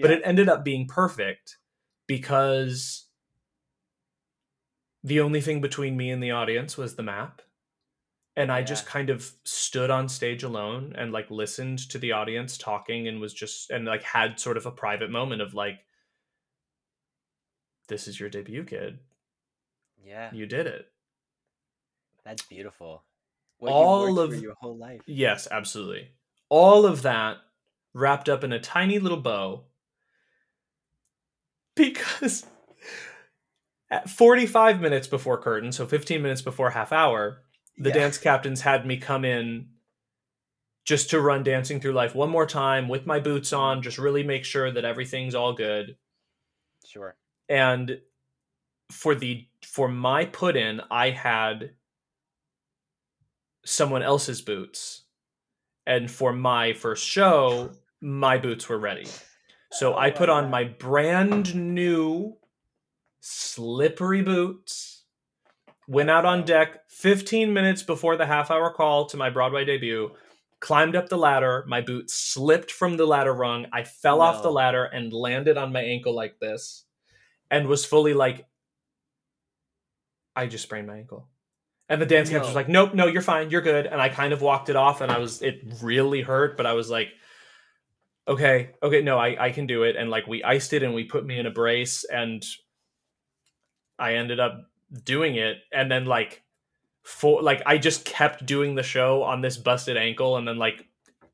[0.00, 1.58] but it ended up being perfect
[2.06, 3.06] because
[5.04, 7.42] the only thing between me and the audience was the map
[8.36, 12.56] and i just kind of stood on stage alone and like listened to the audience
[12.56, 15.80] talking and was just and like had sort of a private moment of like
[17.88, 18.98] this is your debut kid
[20.04, 20.30] yeah.
[20.32, 20.88] you did it
[22.24, 23.02] That's beautiful.
[23.58, 25.02] What All of- your whole life.
[25.06, 26.08] yes absolutely
[26.48, 27.36] all of that
[27.94, 29.62] wrapped up in a tiny little bow
[31.76, 32.46] because
[33.90, 37.42] at 45 minutes before curtain so 15 minutes before half hour
[37.76, 37.94] the Yeah.
[37.94, 39.68] dance captains had me come in
[40.84, 43.60] just to run dancing through life one more time with my boots mm-hmm.
[43.60, 45.96] on just really make sure that everything's all good.
[46.84, 47.16] Sure.
[47.48, 48.00] and
[48.90, 51.74] for the for my put in i had
[53.64, 55.04] someone else's boots.
[55.86, 59.06] And for my first show my boots were ready.
[59.74, 62.36] So oh, i put on my brand new
[63.20, 65.01] slippery boots
[65.88, 70.10] went out on deck 15 minutes before the half hour call to my broadway debut
[70.62, 71.64] climbed up the ladder.
[71.66, 73.66] My boot slipped from the ladder rung.
[73.72, 76.84] I fell off the ladder and landed on my ankle like this
[77.50, 78.46] and was fully like
[80.34, 81.28] i just sprained my ankle.
[81.88, 83.86] And the dance captain was like nope no you're fine you're good.
[83.86, 86.72] And i kind of walked it off and i was it really hurt but i
[86.72, 87.08] was like
[88.26, 89.96] okay okay no i i can do it.
[89.96, 92.42] And like we iced it and we put me in a brace and
[93.98, 94.71] i ended up
[95.04, 96.42] doing it and then like
[97.02, 100.86] for like i just kept doing the show on this busted ankle and then like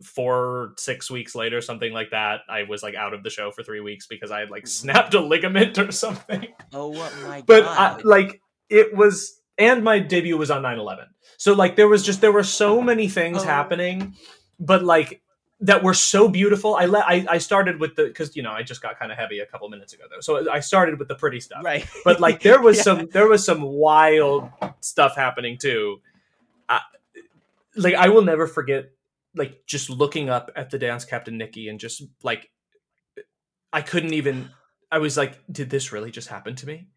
[0.02, 3.62] four six weeks later something like that i was like out of the show for
[3.64, 4.68] three weeks because i had like mm-hmm.
[4.68, 8.00] snapped a ligament or something Oh my but god.
[8.00, 8.40] I, like
[8.70, 11.06] it was and my debut was on 9-11
[11.36, 13.44] so like there was just there were so many things Oh.
[13.44, 14.14] happening
[14.60, 15.20] but like
[15.60, 16.76] that were so beautiful.
[16.76, 19.18] I let I, I started with the because you know i just got kind of
[19.18, 20.20] heavy a couple minutes ago though.
[20.20, 21.64] So i started with the pretty stuff.
[21.64, 21.84] Right.
[22.04, 22.82] but like there was Yeah.
[22.84, 24.50] some there was some wild
[24.80, 26.00] stuff happening too.
[26.68, 26.80] I,
[27.76, 28.90] like i will never forget
[29.34, 32.50] like just looking up at the dance captain nikki and just like
[33.72, 34.50] i couldn't even
[34.90, 36.88] i was like did this really just happen to me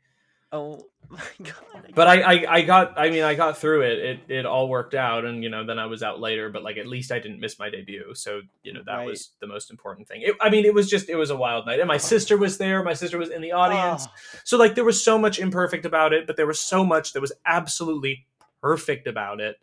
[0.53, 1.91] Oh my god.
[1.93, 4.93] but I, I i got i mean i got through it it it all worked
[4.93, 7.41] out and you know then i was out later but like at least i didn't
[7.41, 9.07] miss my debut so you know that Right.
[9.07, 11.65] was the most important thing it, i mean it was just it was a wild
[11.65, 14.75] night and my sister was there my sister was in the audience Oh, so like
[14.75, 18.25] there was so much imperfect about it, but there was so much that was absolutely
[18.61, 19.57] perfect about it.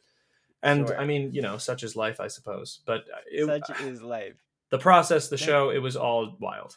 [0.63, 1.01] And Sure.
[1.01, 2.81] I mean, you know, such is life, I suppose.
[2.85, 4.35] But uh, it, such is life.
[4.71, 6.77] the process, the show, it was all wild.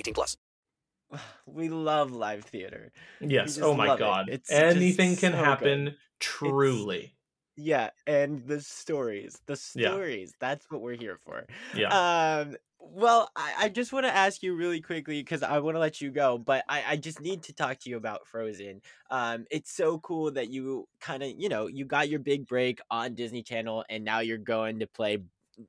[0.00, 0.36] 18 plus.
[1.46, 2.92] we love live theater.
[3.20, 3.58] Yes.
[3.60, 4.40] Oh my god.
[4.50, 5.84] Anything can so happen.
[5.84, 5.96] Good.
[6.18, 6.98] Truly.
[6.98, 7.14] It's,
[7.56, 10.30] yeah, and the stories, the stories.
[10.30, 10.48] Yeah.
[10.48, 11.46] That's what we're here for.
[11.74, 11.88] Yeah.
[11.88, 12.56] Um.
[12.82, 16.00] Well, I, I just want to ask you really quickly because I want to let
[16.00, 18.80] you go, but I, I just need to talk to you about Frozen.
[19.10, 22.80] Um, it's so cool that you kind of, you know, you got your big break
[22.90, 25.18] on Disney Channel and now you're going to play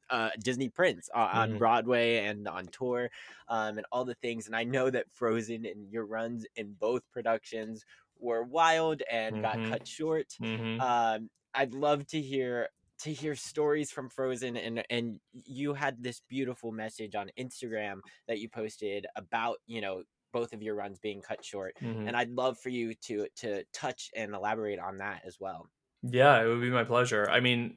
[0.10, 1.58] uh, Disney Prince uh, on mm-hmm.
[1.58, 3.10] Broadway and on tour,
[3.48, 4.48] um, and all the things.
[4.48, 7.86] And I know that Frozen and your runs in both productions
[8.20, 9.62] were wild and mm-hmm.
[9.64, 10.28] got cut short.
[10.42, 10.80] Mm-hmm.
[10.80, 12.70] Um, I'd love to hear
[13.02, 18.40] to hear stories from Frozen and and you had this beautiful message on Instagram that
[18.40, 22.08] you posted about you know both of your runs being cut short mm-hmm.
[22.08, 25.68] and I'd love for you to to touch and elaborate on that as well.
[26.04, 27.28] Yeah, it would be my pleasure.
[27.30, 27.76] I mean,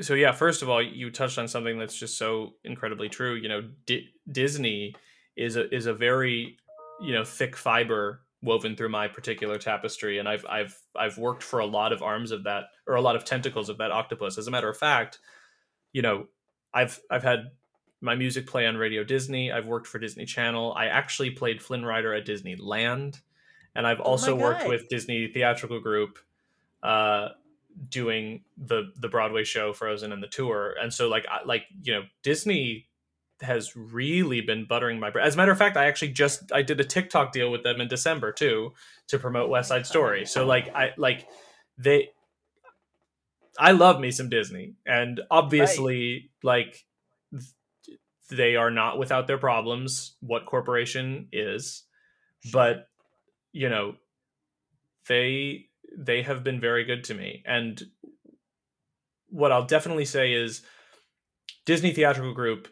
[0.00, 3.34] so yeah, first of all, you touched on something that's just so incredibly true.
[3.34, 4.94] You know, D- Disney
[5.36, 6.56] is a is a very
[7.00, 11.60] you know thick fiber woven through my particular tapestry, and I've I've I've worked for
[11.60, 14.36] a lot of arms of that or a lot of tentacles of that octopus.
[14.36, 15.20] As a matter of fact,
[15.92, 16.26] you know,
[16.72, 17.50] I've I've had
[18.00, 19.50] my music play on Radio Disney.
[19.52, 20.74] I've worked for Disney Channel.
[20.76, 23.20] I actually played Flynn Rider at Disneyland,
[23.74, 26.18] and I've oh also oh worked with Disney Theatrical Group.
[26.82, 27.28] Uh,
[27.88, 30.74] doing the the Broadway show Frozen and the tour.
[30.80, 32.86] And so like I, like you know Disney
[33.40, 35.26] has really been buttering my bread.
[35.26, 37.80] As a matter of fact, I actually just I did a TikTok deal with them
[37.80, 38.72] in December too
[39.08, 40.26] to promote West Side Story.
[40.26, 41.26] So like I like
[41.78, 42.10] they
[43.58, 46.54] I love me some Disney and obviously right.
[46.56, 46.84] like
[48.30, 51.82] they are not without their problems what corporation is
[52.52, 52.88] but
[53.52, 53.94] you know
[55.08, 55.66] they
[55.96, 57.42] they have been very good to me.
[57.46, 57.82] And
[59.28, 60.62] what I'll definitely say is
[61.66, 62.68] Disney Theatrical Group,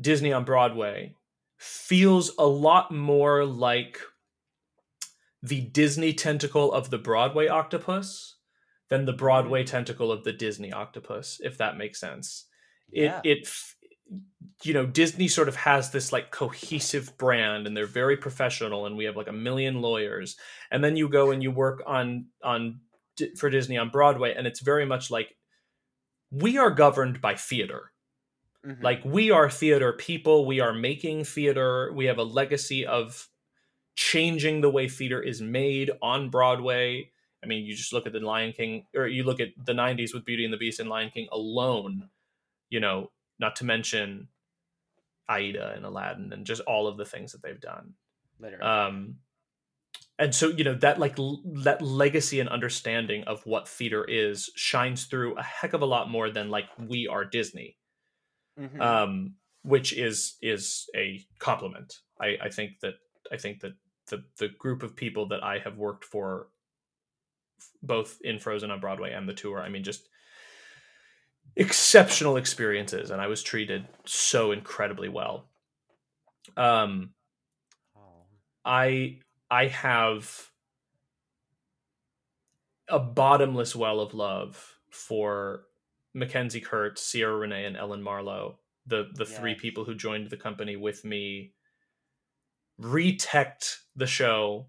[0.00, 1.14] Disney on Broadway
[1.58, 4.00] feels a lot more like
[5.42, 8.36] the Disney tentacle of the Broadway octopus
[8.88, 9.70] than the Broadway mm-hmm.
[9.70, 12.46] tentacle of the Disney octopus, if that makes sense.
[12.90, 13.20] Yeah.
[13.24, 13.48] It it
[14.62, 18.96] you know disney sort of has this like cohesive brand and they're very professional and
[18.96, 20.36] we have like a million lawyers.
[20.70, 22.80] And then you go and you work on on
[23.36, 25.36] for disney on broadway and it's very much like
[26.30, 27.92] we are governed by theater.
[28.66, 28.84] Mm-hmm.
[28.84, 30.44] like we are theater people.
[30.44, 31.90] We are making theater.
[31.94, 33.26] We have a legacy of
[33.96, 37.10] changing the way theater is made on broadway.
[37.42, 40.12] I mean you just look at the lion king or you look at the 90s
[40.12, 42.10] with beauty and the beast and lion king alone
[42.68, 43.10] you know
[43.40, 44.28] not to mention
[45.28, 47.94] Aida and Aladdin and just all of the things that they've done.
[48.38, 48.64] Literally.
[48.64, 49.16] Um,
[50.18, 54.50] and so you know that like l- that legacy and understanding of what theater is
[54.54, 57.78] shines through a heck of a lot more than like we are Disney,
[58.60, 58.80] mm-hmm.
[58.80, 62.00] um, which is is a compliment.
[62.20, 62.94] I, I think that
[63.32, 63.72] I think that
[64.08, 66.48] the the group of people that I have worked for,
[67.82, 70.09] both in Frozen on Broadway and the tour, I mean, just
[71.56, 75.46] exceptional experiences and I was treated so incredibly well.
[76.56, 77.10] Um
[78.64, 79.18] I
[79.50, 80.50] I have
[82.88, 85.64] a bottomless well of love for
[86.16, 89.38] McKenzie Kurtz, Ciara Renée, and Ellen Marlowe, the the yes.
[89.38, 91.52] three people who joined the company with me,
[92.78, 94.66] retect the show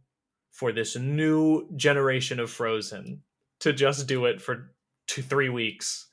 [0.52, 3.24] for this new generation of Frozen
[3.60, 4.72] to just do it for
[5.08, 6.08] two three weeks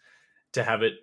[0.52, 0.94] to have it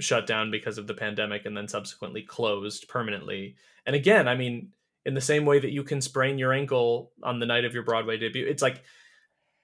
[0.00, 3.56] shut down because of the pandemic and then subsequently closed permanently.
[3.86, 4.72] And again, I mean,
[5.04, 7.82] in the same way that you can sprain your ankle on the night of your
[7.82, 8.82] Broadway debut, it's like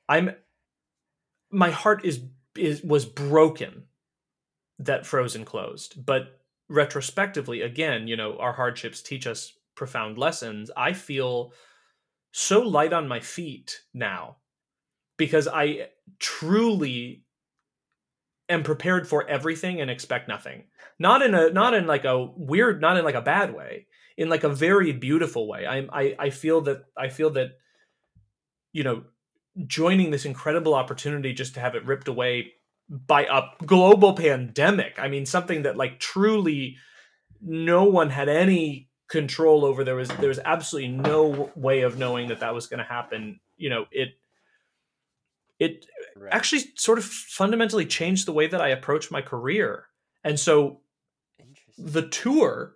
[0.09, 0.31] I'm
[1.51, 2.21] my heart is
[2.57, 3.85] is was broken
[4.79, 6.05] that Frozen closed.
[6.05, 10.71] But retrospectively, again, you know, our hardships teach us profound lessons.
[10.77, 11.53] I feel
[12.33, 14.37] so light on my feet now
[15.17, 15.89] because I
[16.19, 17.25] truly
[18.49, 20.65] am prepared for everything and expect nothing.
[20.99, 23.87] Not in a not in like a weird, not in like a bad way,
[24.17, 25.67] in like a very beautiful way.
[25.67, 27.59] I I I feel that I feel that
[28.73, 29.05] you know
[29.67, 32.53] joining this incredible opportunity just to have it ripped away
[32.89, 34.99] by a global pandemic.
[34.99, 36.77] I mean something that like truly
[37.41, 42.29] no one had any control over there was there was absolutely no way of knowing
[42.29, 44.11] that that was going to happen you know it
[45.59, 45.87] it
[46.17, 46.33] right.
[46.33, 49.87] actually sort of fundamentally changed the way that I approach my career.
[50.25, 50.81] And so
[51.77, 52.75] the tour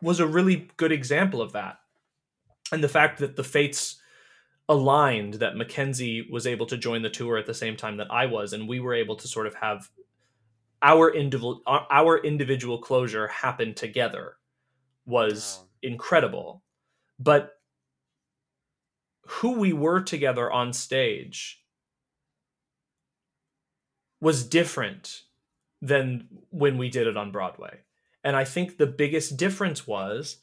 [0.00, 1.78] was a really good example of that.
[2.72, 4.00] And the fact that the fates
[4.68, 8.26] aligned that McKenzie was able to join the tour at the same time that I
[8.26, 9.88] was and we were able to sort of have
[10.82, 14.36] our individual our individual closure happen together
[15.06, 16.62] was incredible.
[17.18, 17.52] but
[19.28, 21.64] who we were together on stage
[24.26, 25.22] was different
[25.80, 27.78] than when we did it on Broadway.
[28.24, 30.38] And I think the biggest difference was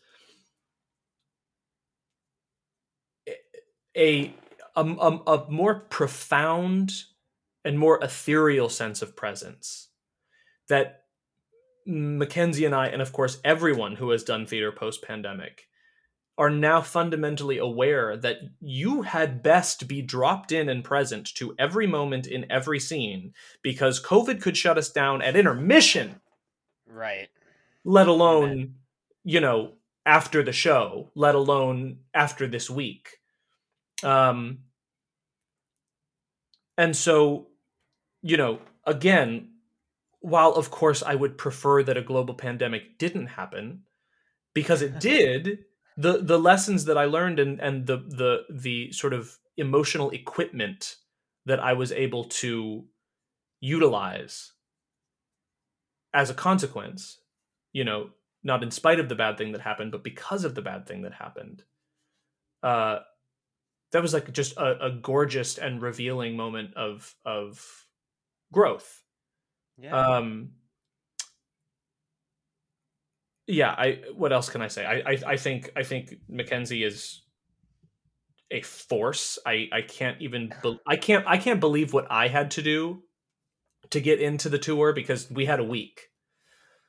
[3.28, 3.36] a
[3.98, 4.34] a,
[4.78, 6.94] a, a more profound
[7.66, 9.90] and more ethereal sense of presence
[10.70, 11.04] that
[11.86, 15.68] McKenzie and I, and of course everyone who has done theater post pandemic,
[16.38, 21.86] are now fundamentally aware that you had best be dropped in and present to every
[21.86, 26.20] moment in every scene because COVID could shut us down at intermission.
[26.88, 27.30] Right.
[27.84, 28.76] Let alone, Amen.
[29.24, 29.74] you know,
[30.06, 33.20] after the show, let alone after this week.
[34.02, 34.60] Um,
[36.78, 37.48] and so,
[38.22, 39.50] you know, again,
[40.20, 43.84] while of course I would prefer that a global pandemic didn't happen,
[44.54, 45.66] because it did,
[45.98, 50.96] the the lessons that I learned and and the the the sort of emotional equipment
[51.46, 52.86] that I was able to
[53.60, 54.54] utilize
[56.14, 57.20] as a consequence,
[57.72, 58.10] you know,
[58.44, 61.04] not in spite of the bad thing that happened, but because of the bad thing
[61.04, 61.64] that happened,
[62.62, 63.00] uh,
[63.92, 67.86] that was like just a, a gorgeous and revealing moment of of
[68.52, 69.04] growth.
[69.78, 69.96] Yeah.
[69.96, 70.52] Um
[73.48, 74.86] yeah, I what else can I say?
[74.86, 77.22] I I, I think I think McKenzie is
[78.52, 79.40] a force.
[79.46, 83.04] I I can't even be, I can't I can't believe what I had to do
[83.90, 86.10] to get into the tour because we had a week.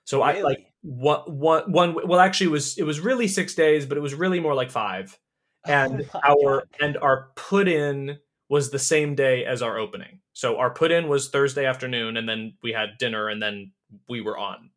[0.05, 0.41] So really?
[0.41, 3.97] I like what one one well actually it was it was really 6 days but
[3.97, 5.19] it was really more like 5
[5.67, 6.69] and oh our God.
[6.81, 10.21] and our put in was the same day as our opening.
[10.33, 13.73] So our put in was Thursday afternoon, and then we had dinner, and then
[14.09, 14.71] we were on.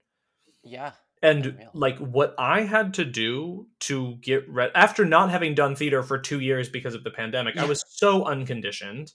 [0.63, 0.91] Yeah.
[1.22, 6.03] And like what I had to do to get ready after not having done theater
[6.03, 7.63] for two years because of the pandemic, yeah.
[7.63, 9.13] I was so unconditioned.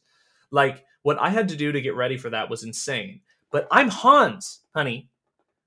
[0.51, 3.21] Like what I had to do to get ready for that was insane.
[3.53, 5.11] But I'm Hans, honey.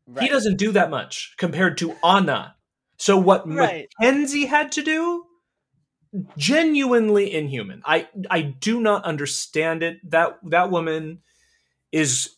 [0.07, 0.23] Right.
[0.23, 2.55] He doesn't do that much compared to Anna.
[2.97, 3.87] So what right.
[4.01, 5.25] McKenzie had to do
[6.37, 7.81] genuinely inhuman.
[7.85, 9.99] I I do not understand it.
[10.09, 11.21] That that woman
[11.91, 12.35] is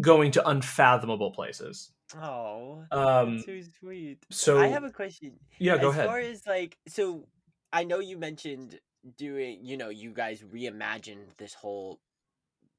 [0.00, 1.90] going to unfathomable places.
[2.20, 4.18] Oh, um, so sweet.
[4.30, 5.32] So I have a question.
[5.58, 6.04] Yeah, go as ahead.
[6.04, 7.26] As far as like, so
[7.72, 8.78] I know you mentioned
[9.16, 12.00] doing, you know, you guys reimagined this whole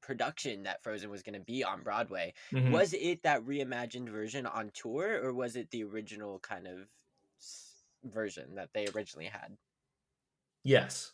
[0.00, 2.34] production that Frozen was going to be on Broadway.
[2.52, 2.72] Mm-hmm.
[2.72, 6.86] Was it that reimagined version on tour, or was it the original kind of
[8.04, 9.56] version that they originally had?
[10.62, 11.12] Yes.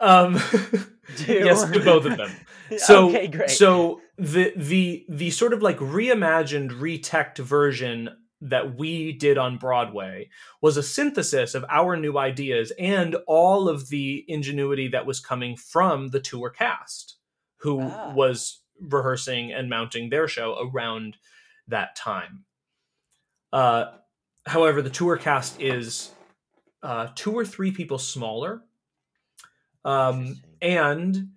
[0.00, 0.34] Um
[1.26, 2.30] yes to both of them.
[2.78, 3.50] So okay, great.
[3.50, 8.10] so the the the sort of like reimagined, retech version
[8.42, 10.30] that we did on Broadway
[10.62, 15.56] was a synthesis of our new ideas and all of the ingenuity that was coming
[15.56, 17.16] from the tour cast
[17.56, 18.12] who ah.
[18.14, 21.16] was rehearsing and mounting their show around
[21.66, 22.44] that time.
[23.52, 23.86] Uh
[24.46, 26.12] however the tour cast is
[26.82, 28.62] uh, two or three people smaller.
[29.84, 31.30] Um, and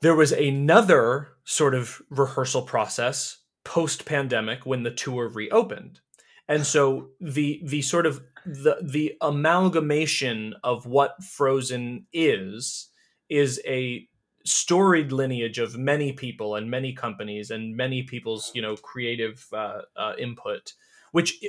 [0.00, 6.00] there was another sort of rehearsal process post pandemic when the tour reopened.
[6.48, 12.88] And so the the sort of the the amalgamation of what Frozen is
[13.28, 14.06] is a
[14.44, 19.82] storied lineage of many people and many companies and many people's you know creative uh,
[19.96, 20.72] uh, input,
[21.12, 21.42] which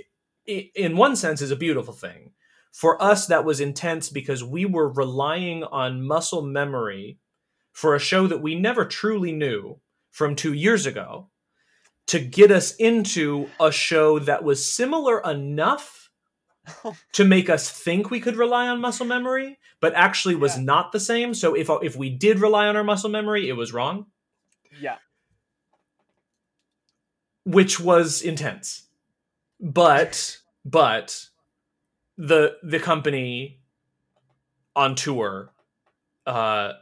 [0.45, 2.31] in one sense is a beautiful thing.
[2.73, 7.19] For us, that was intense because we were relying on muscle memory
[7.71, 9.79] for a show that we never truly knew
[10.11, 11.29] from two years ago
[12.07, 16.09] to get us into a show that was similar enough
[17.13, 20.63] to make us think we could rely on muscle memory, but actually was yeah.
[20.63, 21.33] not the same.
[21.33, 24.07] So if if we did rely on our muscle memory, it was wrong.
[24.81, 24.97] Yeah.
[27.45, 28.83] Which was intense
[29.63, 31.27] but but
[32.17, 33.59] the the company
[34.75, 35.51] on tour
[36.25, 36.73] uh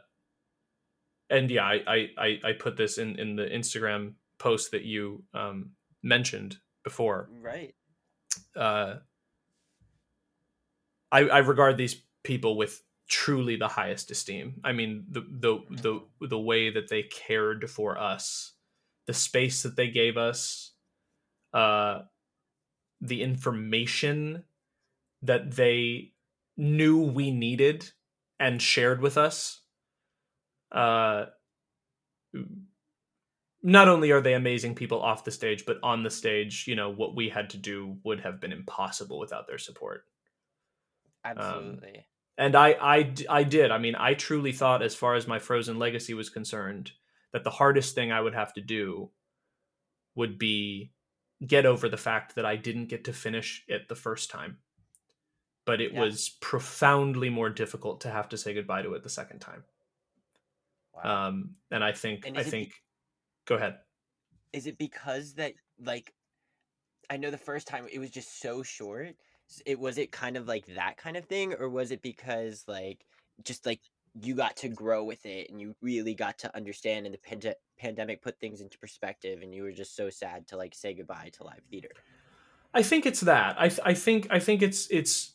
[1.30, 5.70] and yeah I, I i put this in in the instagram post that you um
[6.02, 7.28] mentioned before.
[7.40, 7.74] Right.
[8.56, 8.96] Uh
[11.10, 14.60] i i regard these people with truly the highest esteem.
[14.64, 18.52] I mean the the the the way that they cared for us
[19.06, 20.72] the space that they gave us
[21.52, 22.02] uh
[23.00, 24.44] the information
[25.22, 26.12] that they
[26.56, 27.90] knew we needed
[28.38, 29.60] and shared with us
[30.72, 31.26] uh
[33.62, 36.90] not only are they amazing people off the stage, but on the stage, you know,
[36.90, 40.04] what we had to do would have been impossible without their support.
[41.24, 41.96] Absolutely.
[41.96, 42.04] Um,
[42.38, 43.70] and I, I, I did.
[43.70, 46.90] I mean, I truly thought, as far as my Frozen legacy was concerned,
[47.32, 49.10] that the hardest thing I would have to do
[50.16, 50.92] would be
[51.46, 54.58] get over the fact that I didn't get to finish it the first time.
[55.64, 56.00] But it yeah.
[56.00, 59.62] was profoundly more difficult to have to say goodbye to it the second time.
[60.94, 61.28] Wow.
[61.28, 62.74] Um, and I think, and I think, be-
[63.46, 63.78] go ahead.
[64.52, 66.12] Is it because that, like,
[67.08, 69.14] I know the first time it was just so short
[69.66, 73.04] it was it kind of like that kind of thing or was it because like
[73.44, 73.80] just like
[74.20, 77.54] you got to grow with it and you really got to understand and the pand-
[77.78, 81.30] pandemic put things into perspective and you were just so sad to like say goodbye
[81.32, 81.88] to live theater
[82.74, 85.32] i think it's that i, th- I think i think it's it's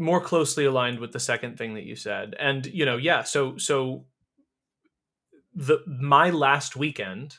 [0.00, 3.56] more closely aligned with the second thing that you said and you know yeah so
[3.56, 4.04] so
[5.54, 7.36] the my last weekend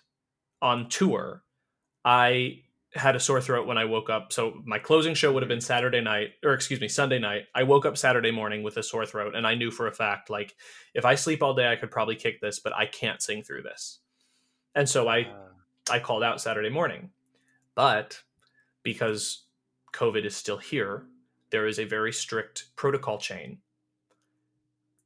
[0.61, 1.43] on tour
[2.05, 2.61] i
[2.93, 4.33] had a sore throat when I woke up.
[4.33, 7.43] So my closing show would have been Saturday night, or excuse me, Sunday night.
[7.55, 10.29] I woke up Saturday morning with a sore throat, and I knew for a fact,
[10.29, 10.55] like,
[10.93, 13.63] if I sleep all day, I could probably kick this, but I can't sing through
[13.63, 13.99] this.
[14.75, 15.93] And so I, ah.
[15.93, 17.11] I called out Saturday morning,
[17.75, 18.21] but
[18.83, 19.45] because
[19.93, 21.05] COVID is still here,
[21.51, 23.59] there is a very strict protocol chain.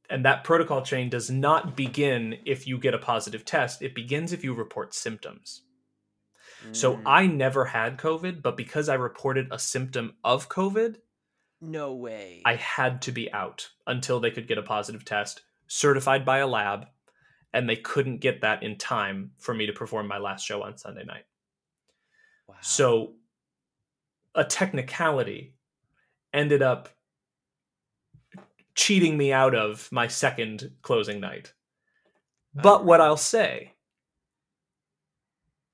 [0.08, 3.82] And that protocol chain does not begin if you get a positive test.
[3.82, 5.62] It begins if you report symptoms.
[6.72, 7.02] So mm.
[7.04, 10.96] I never had COVID, but because I reported a symptom of COVID,
[11.60, 12.42] no way.
[12.44, 16.46] I had to be out until they could get a positive test certified by a
[16.46, 16.86] lab,
[17.52, 20.76] and they couldn't get that in time for me to perform my last show on
[20.76, 21.24] Sunday night.
[22.46, 22.56] Wow.
[22.60, 23.14] So
[24.34, 25.55] a technicality
[26.36, 26.90] ended up
[28.74, 31.52] cheating me out of my second closing night.
[32.54, 33.72] But what I'll say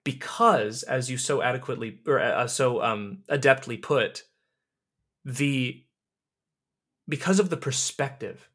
[0.04, 4.24] because as you so adequately or uh, uh, so um, adeptly put
[5.24, 5.84] the
[7.08, 8.48] because of the perspective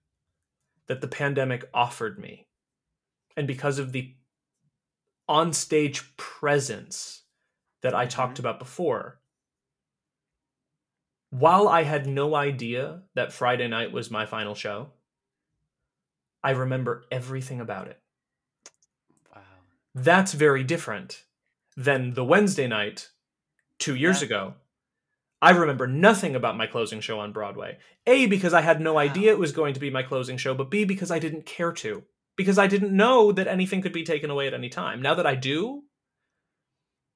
[0.88, 2.48] that the pandemic offered me
[3.36, 4.16] and because of the
[5.28, 7.24] on-stage presence
[7.82, 8.48] that I talked mm-hmm.
[8.48, 9.20] about before
[11.30, 14.90] while I had no idea that Friday night was my final show
[16.44, 18.00] I remember everything about it
[19.36, 19.42] wow
[19.96, 21.24] that's very different
[21.78, 23.12] than the Wednesday night
[23.78, 24.26] two years yeah.
[24.26, 24.54] ago.
[25.40, 27.78] I remember nothing about my closing show on Broadway.
[28.08, 29.02] A, because I had no wow.
[29.02, 31.72] idea it was going to be my closing show, but B, because I didn't care
[31.74, 32.04] to.
[32.36, 35.02] Because I didn't know that anything could be taken away at any time.
[35.02, 35.84] Now that I do,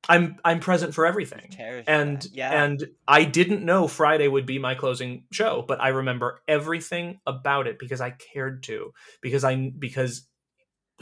[0.09, 1.49] I'm I'm present for everything.
[1.87, 2.63] And yeah.
[2.63, 7.67] and I didn't know Friday would be my closing show, but I remember everything about
[7.67, 8.93] it because I cared to.
[9.21, 10.27] Because I because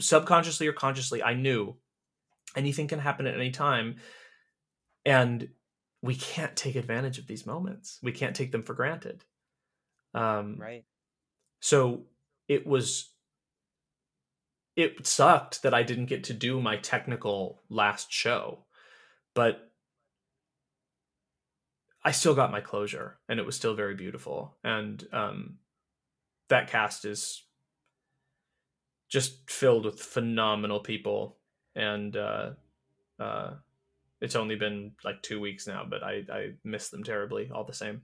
[0.00, 1.76] subconsciously or consciously I knew
[2.56, 3.96] anything can happen at any time
[5.04, 5.48] and
[6.02, 9.24] we can't take advantage of these moments we can't take them for granted
[10.14, 10.84] um right
[11.60, 12.04] so
[12.48, 13.12] it was
[14.76, 18.64] it sucked that i didn't get to do my technical last show
[19.34, 19.70] but
[22.04, 25.58] i still got my closure and it was still very beautiful and um
[26.48, 27.44] that cast is
[29.08, 31.36] just filled with phenomenal people
[31.74, 32.50] and uh,
[33.18, 33.50] uh,
[34.20, 37.72] it's only been like two weeks now, but I I miss them terribly all the
[37.72, 38.02] same.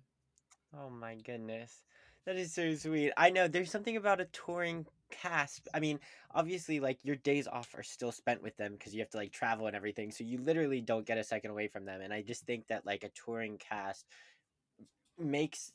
[0.76, 1.82] Oh my goodness,
[2.24, 3.12] that is so sweet.
[3.16, 5.68] I know there's something about a touring cast.
[5.74, 6.00] I mean,
[6.34, 9.32] obviously, like your days off are still spent with them because you have to like
[9.32, 12.00] travel and everything, so you literally don't get a second away from them.
[12.00, 14.06] And I just think that like a touring cast
[15.18, 15.72] makes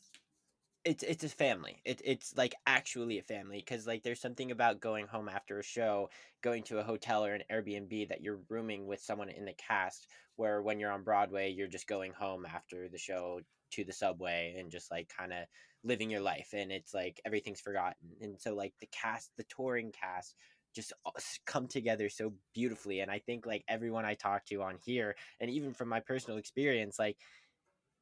[0.83, 1.81] it's it's a family.
[1.85, 5.63] It, it's like actually a family because like there's something about going home after a
[5.63, 6.09] show,
[6.41, 10.07] going to a hotel or an Airbnb that you're rooming with someone in the cast.
[10.37, 13.41] Where when you're on Broadway, you're just going home after the show
[13.73, 15.45] to the subway and just like kind of
[15.83, 18.15] living your life, and it's like everything's forgotten.
[18.21, 20.35] And so like the cast, the touring cast,
[20.73, 21.11] just uh,
[21.45, 23.01] come together so beautifully.
[23.01, 26.37] And I think like everyone I talk to on here, and even from my personal
[26.37, 27.17] experience, like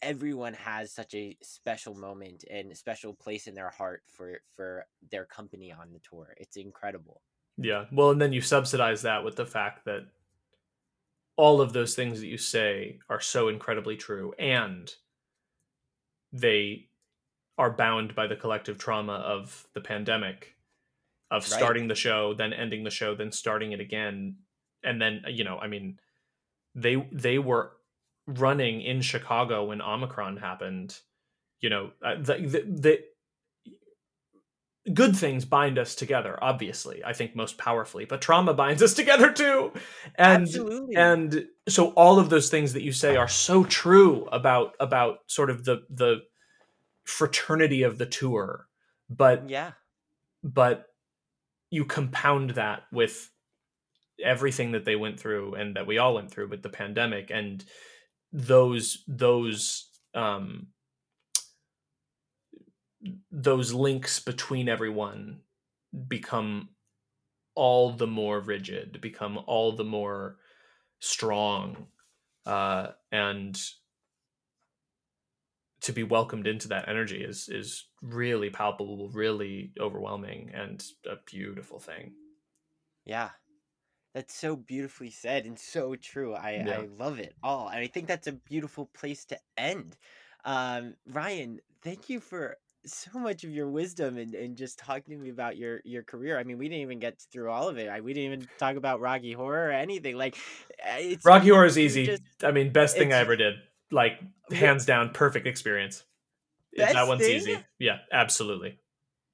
[0.01, 5.25] everyone has such a special moment and special place in their heart for for their
[5.25, 6.33] company on the tour.
[6.37, 7.21] It's incredible.
[7.57, 7.85] Yeah.
[7.91, 10.07] Well, and then you subsidize that with the fact that
[11.35, 14.93] all of those things that you say are so incredibly true and
[16.31, 16.88] they
[17.59, 20.55] are bound by the collective trauma of the pandemic
[21.29, 24.37] of starting the show then ending the show then starting it again.
[24.83, 25.99] And then you know i mean
[26.73, 27.73] they they were
[28.29, 30.99] running in Chicago when Omicron happened,
[31.61, 32.99] you know, uh, the, the,
[34.85, 38.93] the good things bind us together obviously i think most powerfully but trauma binds us
[38.95, 39.71] together too.
[40.15, 40.95] And Absolutely.
[40.95, 45.51] and so all of those things that you say are so true about about sort
[45.51, 46.21] of the the
[47.09, 48.67] fraternity of the tour
[49.09, 49.71] but yeah.
[50.43, 50.85] but
[51.71, 53.31] you compound that with
[54.23, 57.65] everything that they went through and that we all went through with the pandemic and
[58.31, 60.67] those those um
[63.31, 65.39] those links between everyone
[66.07, 66.69] become
[67.55, 70.37] all the more rigid become all the more
[70.99, 71.87] strong
[72.45, 73.59] uh and
[75.81, 81.79] to be welcomed into that energy is is really palpable really overwhelming and a beautiful
[81.79, 82.13] thing
[83.05, 83.29] Yeah.
[84.15, 86.33] That's so beautifully said and so true.
[86.33, 86.79] I, Yeah.
[86.79, 87.67] I love it all.
[87.69, 89.95] And I think that's a beautiful place to end.
[90.43, 95.23] Um, Ryan, thank you for so much of your wisdom and, and just talking to
[95.23, 96.39] me about your your career.
[96.39, 97.87] I mean, we didn't even get through all of it.
[97.87, 100.15] I, we didn't even talk about Rocky Horror or anything.
[100.17, 100.35] Like,
[100.83, 103.55] uh, it's rocky horror is easy just- i mean best thing i ever did
[103.91, 104.19] like
[104.51, 106.03] hands down perfect experience
[106.77, 107.35] that one's thing?
[107.35, 108.79] easy yeah absolutely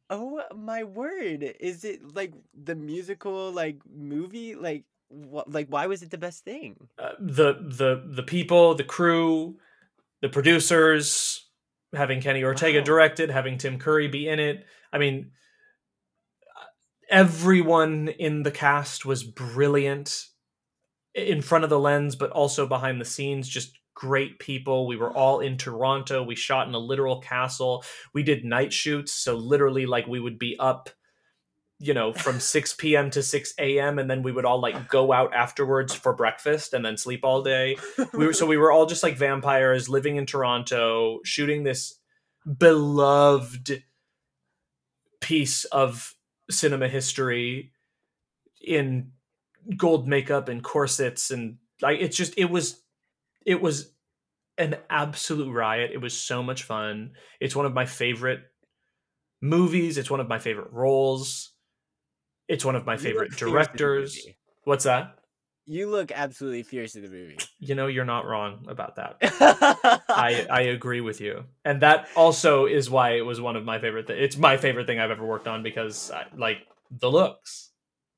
[0.10, 1.42] Oh my word!
[1.60, 5.52] Is it like the musical, like movie, like what?
[5.52, 6.90] Like, why was it the best thing?
[6.98, 9.58] uh, the the the people, the crew,
[10.22, 11.50] the producers,
[11.94, 12.86] having Kenny Ortega Wow.
[12.86, 14.66] direct it, having Tim Curry be in it.
[14.94, 15.32] I mean,
[17.10, 20.26] everyone in the cast was brilliant
[21.14, 23.48] in front of the lens, but also behind the scenes.
[23.48, 24.86] Just great people.
[24.86, 26.24] We were all in Toronto.
[26.24, 27.84] We shot in a literal castle.
[28.14, 30.90] We did night shoots, so literally, like we would be up
[31.80, 35.12] you know from 6 p.m to 6 a.m and then we would all like go
[35.12, 37.76] out afterwards for breakfast and then sleep all day
[38.14, 42.00] we were so we were all just like vampires living in toronto shooting this
[42.58, 43.84] beloved
[45.20, 46.16] piece of
[46.50, 47.74] cinema history
[48.62, 49.12] in
[49.76, 52.85] gold makeup and corsets and like it's just it was
[53.46, 53.92] it was
[54.58, 55.92] an absolute riot.
[55.94, 57.12] It was so much fun.
[57.40, 58.42] It's one of my favorite
[59.42, 59.98] movies.
[59.98, 61.52] It's one of my favorite roles.
[62.48, 64.28] It's one of my You favorite look fierce in the directors.
[64.64, 65.20] what's that?
[65.68, 67.38] You look absolutely fierce in the movie.
[67.60, 69.18] you know you're not wrong about that.
[70.10, 71.46] I i agree with you.
[71.64, 74.86] And that also is why it was one of my favorite th- it's my favorite
[74.88, 76.60] thing i've ever worked on because I, like
[76.92, 77.72] the looks.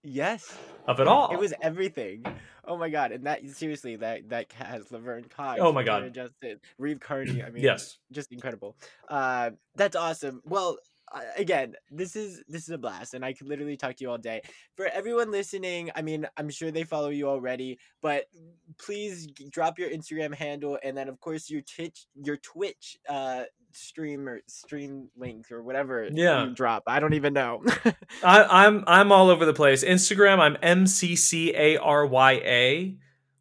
[0.04, 0.54] Yes.
[0.88, 2.26] Of it all It was everything.
[2.66, 3.12] Oh my god!
[3.12, 5.60] And that seriously, that that has Laverne Cox.
[5.62, 6.14] Oh my God.
[6.14, 7.42] Justin, Reeve Carney.
[7.44, 7.98] I mean, Yes.
[8.12, 8.76] just incredible.
[9.08, 10.42] Uh, that's awesome.
[10.46, 10.78] Well,
[11.38, 14.18] again, this is this is a blast, and I could literally talk to you all
[14.18, 14.42] day.
[14.76, 18.26] For everyone listening, I mean, I'm sure they follow you already, but
[18.78, 23.44] please g- drop your Instagram handle, and then of course your Twitch, your Twitch uh,
[23.72, 26.10] stream or stream link or whatever.
[26.12, 26.46] Yeah.
[26.46, 26.84] you drop.
[26.88, 27.64] I don't even know.
[28.24, 29.84] I, I'm I'm all over the place.
[29.84, 32.98] Instagram, I'm M C C A R Y A,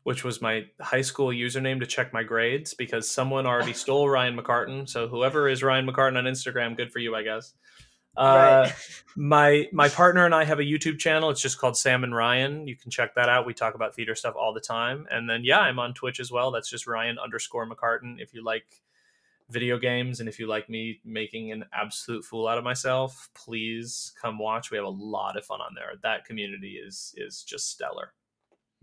[0.07, 4.37] which was my high school username to check my grades because someone already stole Ryan
[4.37, 4.89] McCartan.
[4.89, 7.55] So whoever is Ryan McCartan on Instagram, good for you, I guess.
[8.17, 8.75] Uh, Right.
[9.17, 11.29] my my partner and I have a YouTube channel.
[11.31, 12.69] It's just called Sam and Ryan.
[12.69, 13.47] You can check that out.
[13.47, 15.09] We talk about theater stuff all the time.
[15.11, 16.53] And then yeah, I'm on Twitch as well.
[16.53, 18.21] That's just Ryan underscore McCartan.
[18.21, 18.81] If you like
[19.51, 24.13] video games and if you like me making an absolute fool out of myself, please
[24.23, 24.71] come watch.
[24.71, 25.95] We have a lot of fun on there.
[26.05, 28.13] That community is is just stellar.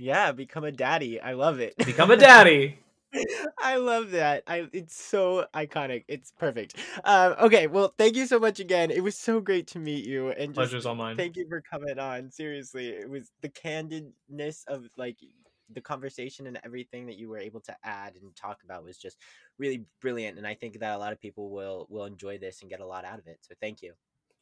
[0.04, 1.20] Yeah, become a daddy.
[1.22, 1.78] I love it.
[1.78, 2.78] Become a daddy.
[3.62, 4.44] I love that.
[4.48, 6.04] I it's so iconic.
[6.08, 6.76] It's perfect.
[7.06, 8.92] Um, okay, well, thank you so much again.
[8.92, 11.16] It was so great to meet you, and just Pleasure's all mine.
[11.16, 12.32] thank you for coming on.
[12.32, 15.18] Seriously, it was the candidness of like
[15.70, 19.18] the conversation and everything that you were able to add and talk about was just
[19.58, 22.70] really brilliant, and I think that a lot of people will will enjoy this and
[22.70, 23.38] get a lot out of it.
[23.42, 23.94] So thank you.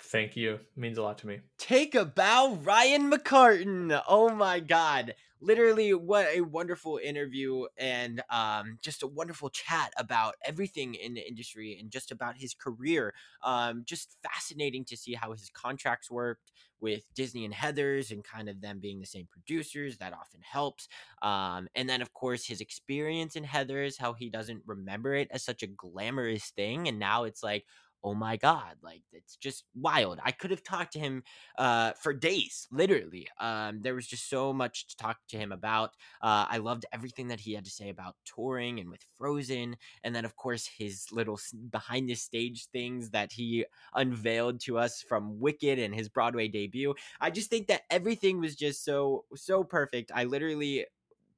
[0.03, 0.53] Thank you.
[0.53, 1.39] It means a lot to me.
[1.57, 4.01] Take a bow, Ryan McCartan.
[4.07, 5.15] Oh my God.
[5.43, 11.27] Literally, what a wonderful interview and um, just a wonderful chat about everything in the
[11.27, 13.13] industry and just about his career.
[13.43, 18.49] Um, just fascinating to see how his contracts worked with Disney and Heathers and kind
[18.49, 19.97] of them being the same producers.
[19.97, 20.87] That often helps.
[21.23, 25.43] Um, and then, of course, his experience in Heathers, how he doesn't remember it as
[25.43, 26.87] such a glamorous thing.
[26.87, 27.65] And now it's like,
[28.03, 30.19] oh my god like it's just wild.
[30.23, 31.23] I could have talked to him
[31.57, 35.91] uh for days literally um there was just so much to talk to him about
[36.21, 40.15] uh i loved everything that he had to say about touring and with frozen and
[40.15, 43.65] then of course his little behind the stage things that he
[43.95, 46.93] unveiled to us from wicked and his broadway debut.
[47.19, 50.11] I just think that everything was just so so perfect.
[50.13, 50.85] I literally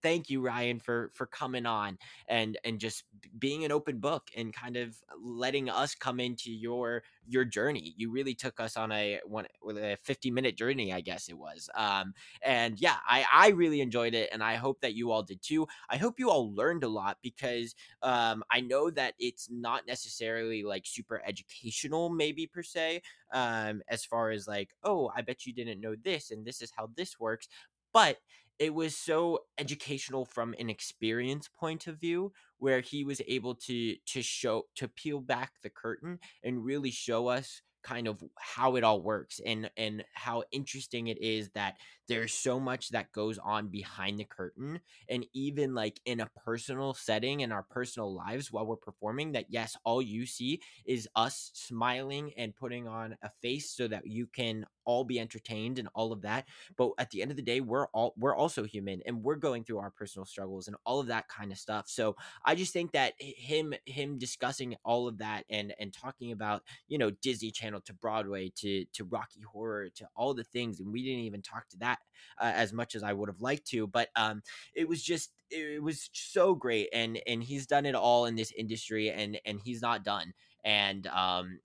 [0.04, 1.98] thank you, Ryan, for for coming on
[2.28, 3.06] and and just
[3.40, 7.94] being an open book and kind of letting us come into your your journey.
[7.98, 9.48] You really took us on a one
[9.78, 11.70] a 50 minute journey, I guess it was.
[11.76, 15.42] Um, and yeah, I I really enjoyed it, and I hope that you all did
[15.42, 15.68] too.
[15.90, 20.64] I hope you all learned a lot because um, I know that it's not necessarily
[20.64, 23.02] like super educational, maybe per se,
[23.32, 26.72] um, as far as like, oh, I bet you didn't know this, and this is
[26.76, 27.48] how this works,
[27.94, 28.18] but
[28.60, 33.96] it was so educational from an experience point of view where he was able to
[34.06, 38.84] to show to peel back the curtain and really show us kind of how it
[38.84, 41.76] all works and and how interesting it is that
[42.08, 44.80] there's so much that goes on behind the curtain
[45.10, 49.46] and even like in a personal setting in our personal lives while we're performing that
[49.50, 54.28] yes all you see is us smiling and putting on a face so that you
[54.28, 56.46] can all be entertained and all of that
[56.78, 59.64] but at the end of the day we're all we're also human and we're going
[59.64, 62.16] through our personal struggles and all of that kind of stuff so
[62.46, 66.98] i just think that him him discussing all of that and and talking about you
[66.98, 71.04] know disney channel to broadway to to rocky horror to all the things and we
[71.04, 72.00] didn't even talk to that
[72.40, 74.42] uh, as much as i would have liked to but um
[74.76, 78.52] it was just it was so great and and he's done it all in this
[78.58, 80.34] industry and and he's not done
[80.64, 81.60] and um,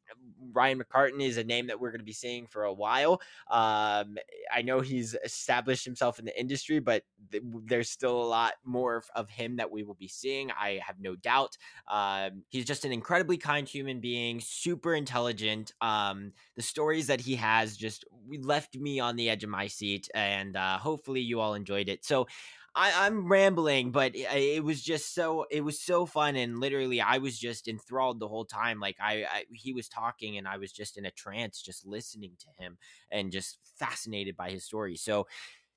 [0.52, 3.20] Ryan McCartan is a name that we're going to be seeing for a while.
[3.50, 4.16] Um,
[4.52, 9.02] I know he's established himself in the industry, but th- there's still a lot more
[9.14, 10.50] of him that we will be seeing.
[10.50, 11.56] I have no doubt.
[11.88, 15.72] Um, he's just an incredibly kind human being, super intelligent.
[15.80, 18.04] Um, the stories that he has just
[18.40, 22.04] left me on the edge of my seat, and uh, hopefully you all enjoyed it.
[22.04, 22.26] So
[22.74, 27.18] I, am rambling, but it, was just so it was so fun, and literally I
[27.18, 28.78] was just enthralled the whole time.
[28.80, 32.32] Like I, I, he was talking, and I was just in a trance, just listening
[32.38, 32.78] to him,
[33.10, 34.96] and just fascinated by his story.
[34.96, 35.26] So.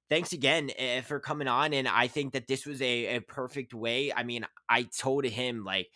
[0.09, 3.73] Thanks again uh, for coming on, and I think that this was a, a perfect
[3.73, 4.11] way.
[4.11, 5.87] I mean, I told him like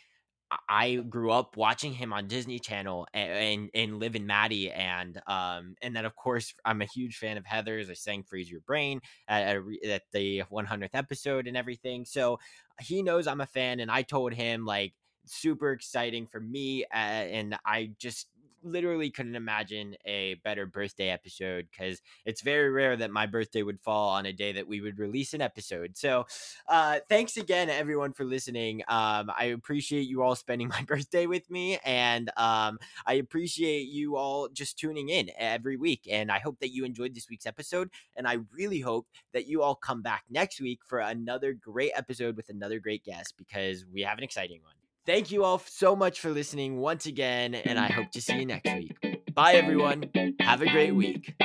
[0.69, 5.19] I grew up watching him on Disney Channel and, and, and Liv and Maddie and
[5.27, 7.89] um and then of course I'm a huge fan of Heathers.
[7.89, 12.05] I sang "Freeze Your Brain" at, at the 100th episode and everything.
[12.05, 12.39] So
[12.81, 14.93] he knows I'm a fan, and I told him like
[15.26, 18.27] super exciting for me, uh, and I just
[18.66, 23.80] literally couldn't imagine a better birthday episode because it's very rare that my birthday would
[23.80, 25.96] fall on a day that we would release an episode.
[25.98, 26.26] So,
[26.68, 28.82] uh, thanks again, everyone, for listening.
[28.88, 34.16] Um, I appreciate you all spending my birthday with me, and um, I appreciate you
[34.16, 36.08] all just tuning in every week.
[36.10, 37.90] And I hope that you enjoyed this week's episode.
[38.16, 42.36] And I really hope that you all come back next week for another great episode
[42.36, 44.85] with another great guest because we have an exciting one.
[45.06, 48.45] Thank you all so much for listening once again, and I hope to see you
[48.48, 48.95] next week.
[49.36, 50.10] Bye, everyone.
[50.40, 51.36] Have a great week.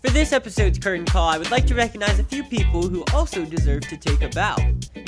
[0.00, 3.44] For this episode's curtain call, I would like to recognize a few people who also
[3.44, 4.56] deserve to take a bow.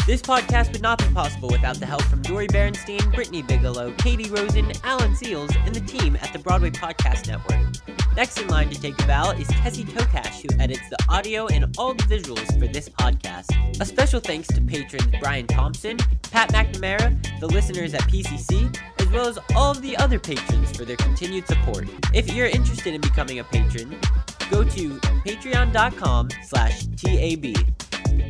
[0.07, 4.29] This podcast would not be possible without the help from Dori Berinstein, Brittany Bigelow, Katie
[4.29, 8.08] Rosen, Alan Seales, and the team at the Broadway Podcast Network.
[8.19, 11.73] Next in line to take a bow is Tessie Tokash, who edits the audio and
[11.79, 13.81] all the visuals for this podcast.
[13.81, 15.99] A special thanks to patrons Brian Thompson,
[16.33, 20.85] Pat McNamara, the listeners at PCC, as well as all of the other patrons for
[20.85, 21.89] their continued support.
[22.13, 23.97] If you're interested in becoming a patron,
[24.51, 27.55] go to patreon.com slash TAB.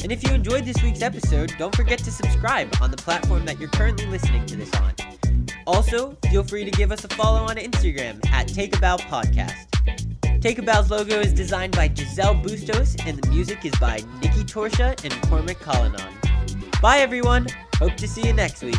[0.03, 3.59] And if you enjoyed this week's episode, don't forget to subscribe on the platform that
[3.59, 4.93] you're currently listening to this on.
[5.69, 9.67] Also, feel free to give us a follow on Instagram at Take a Bow Podcast.
[10.41, 14.45] Take a Bow's logo is designed by Giselle Bustos, and the music is by Nikki
[14.45, 16.81] Torsha and Cormac Collinon.
[16.81, 17.47] Bye, everyone.
[17.75, 18.79] Hope to see you next week.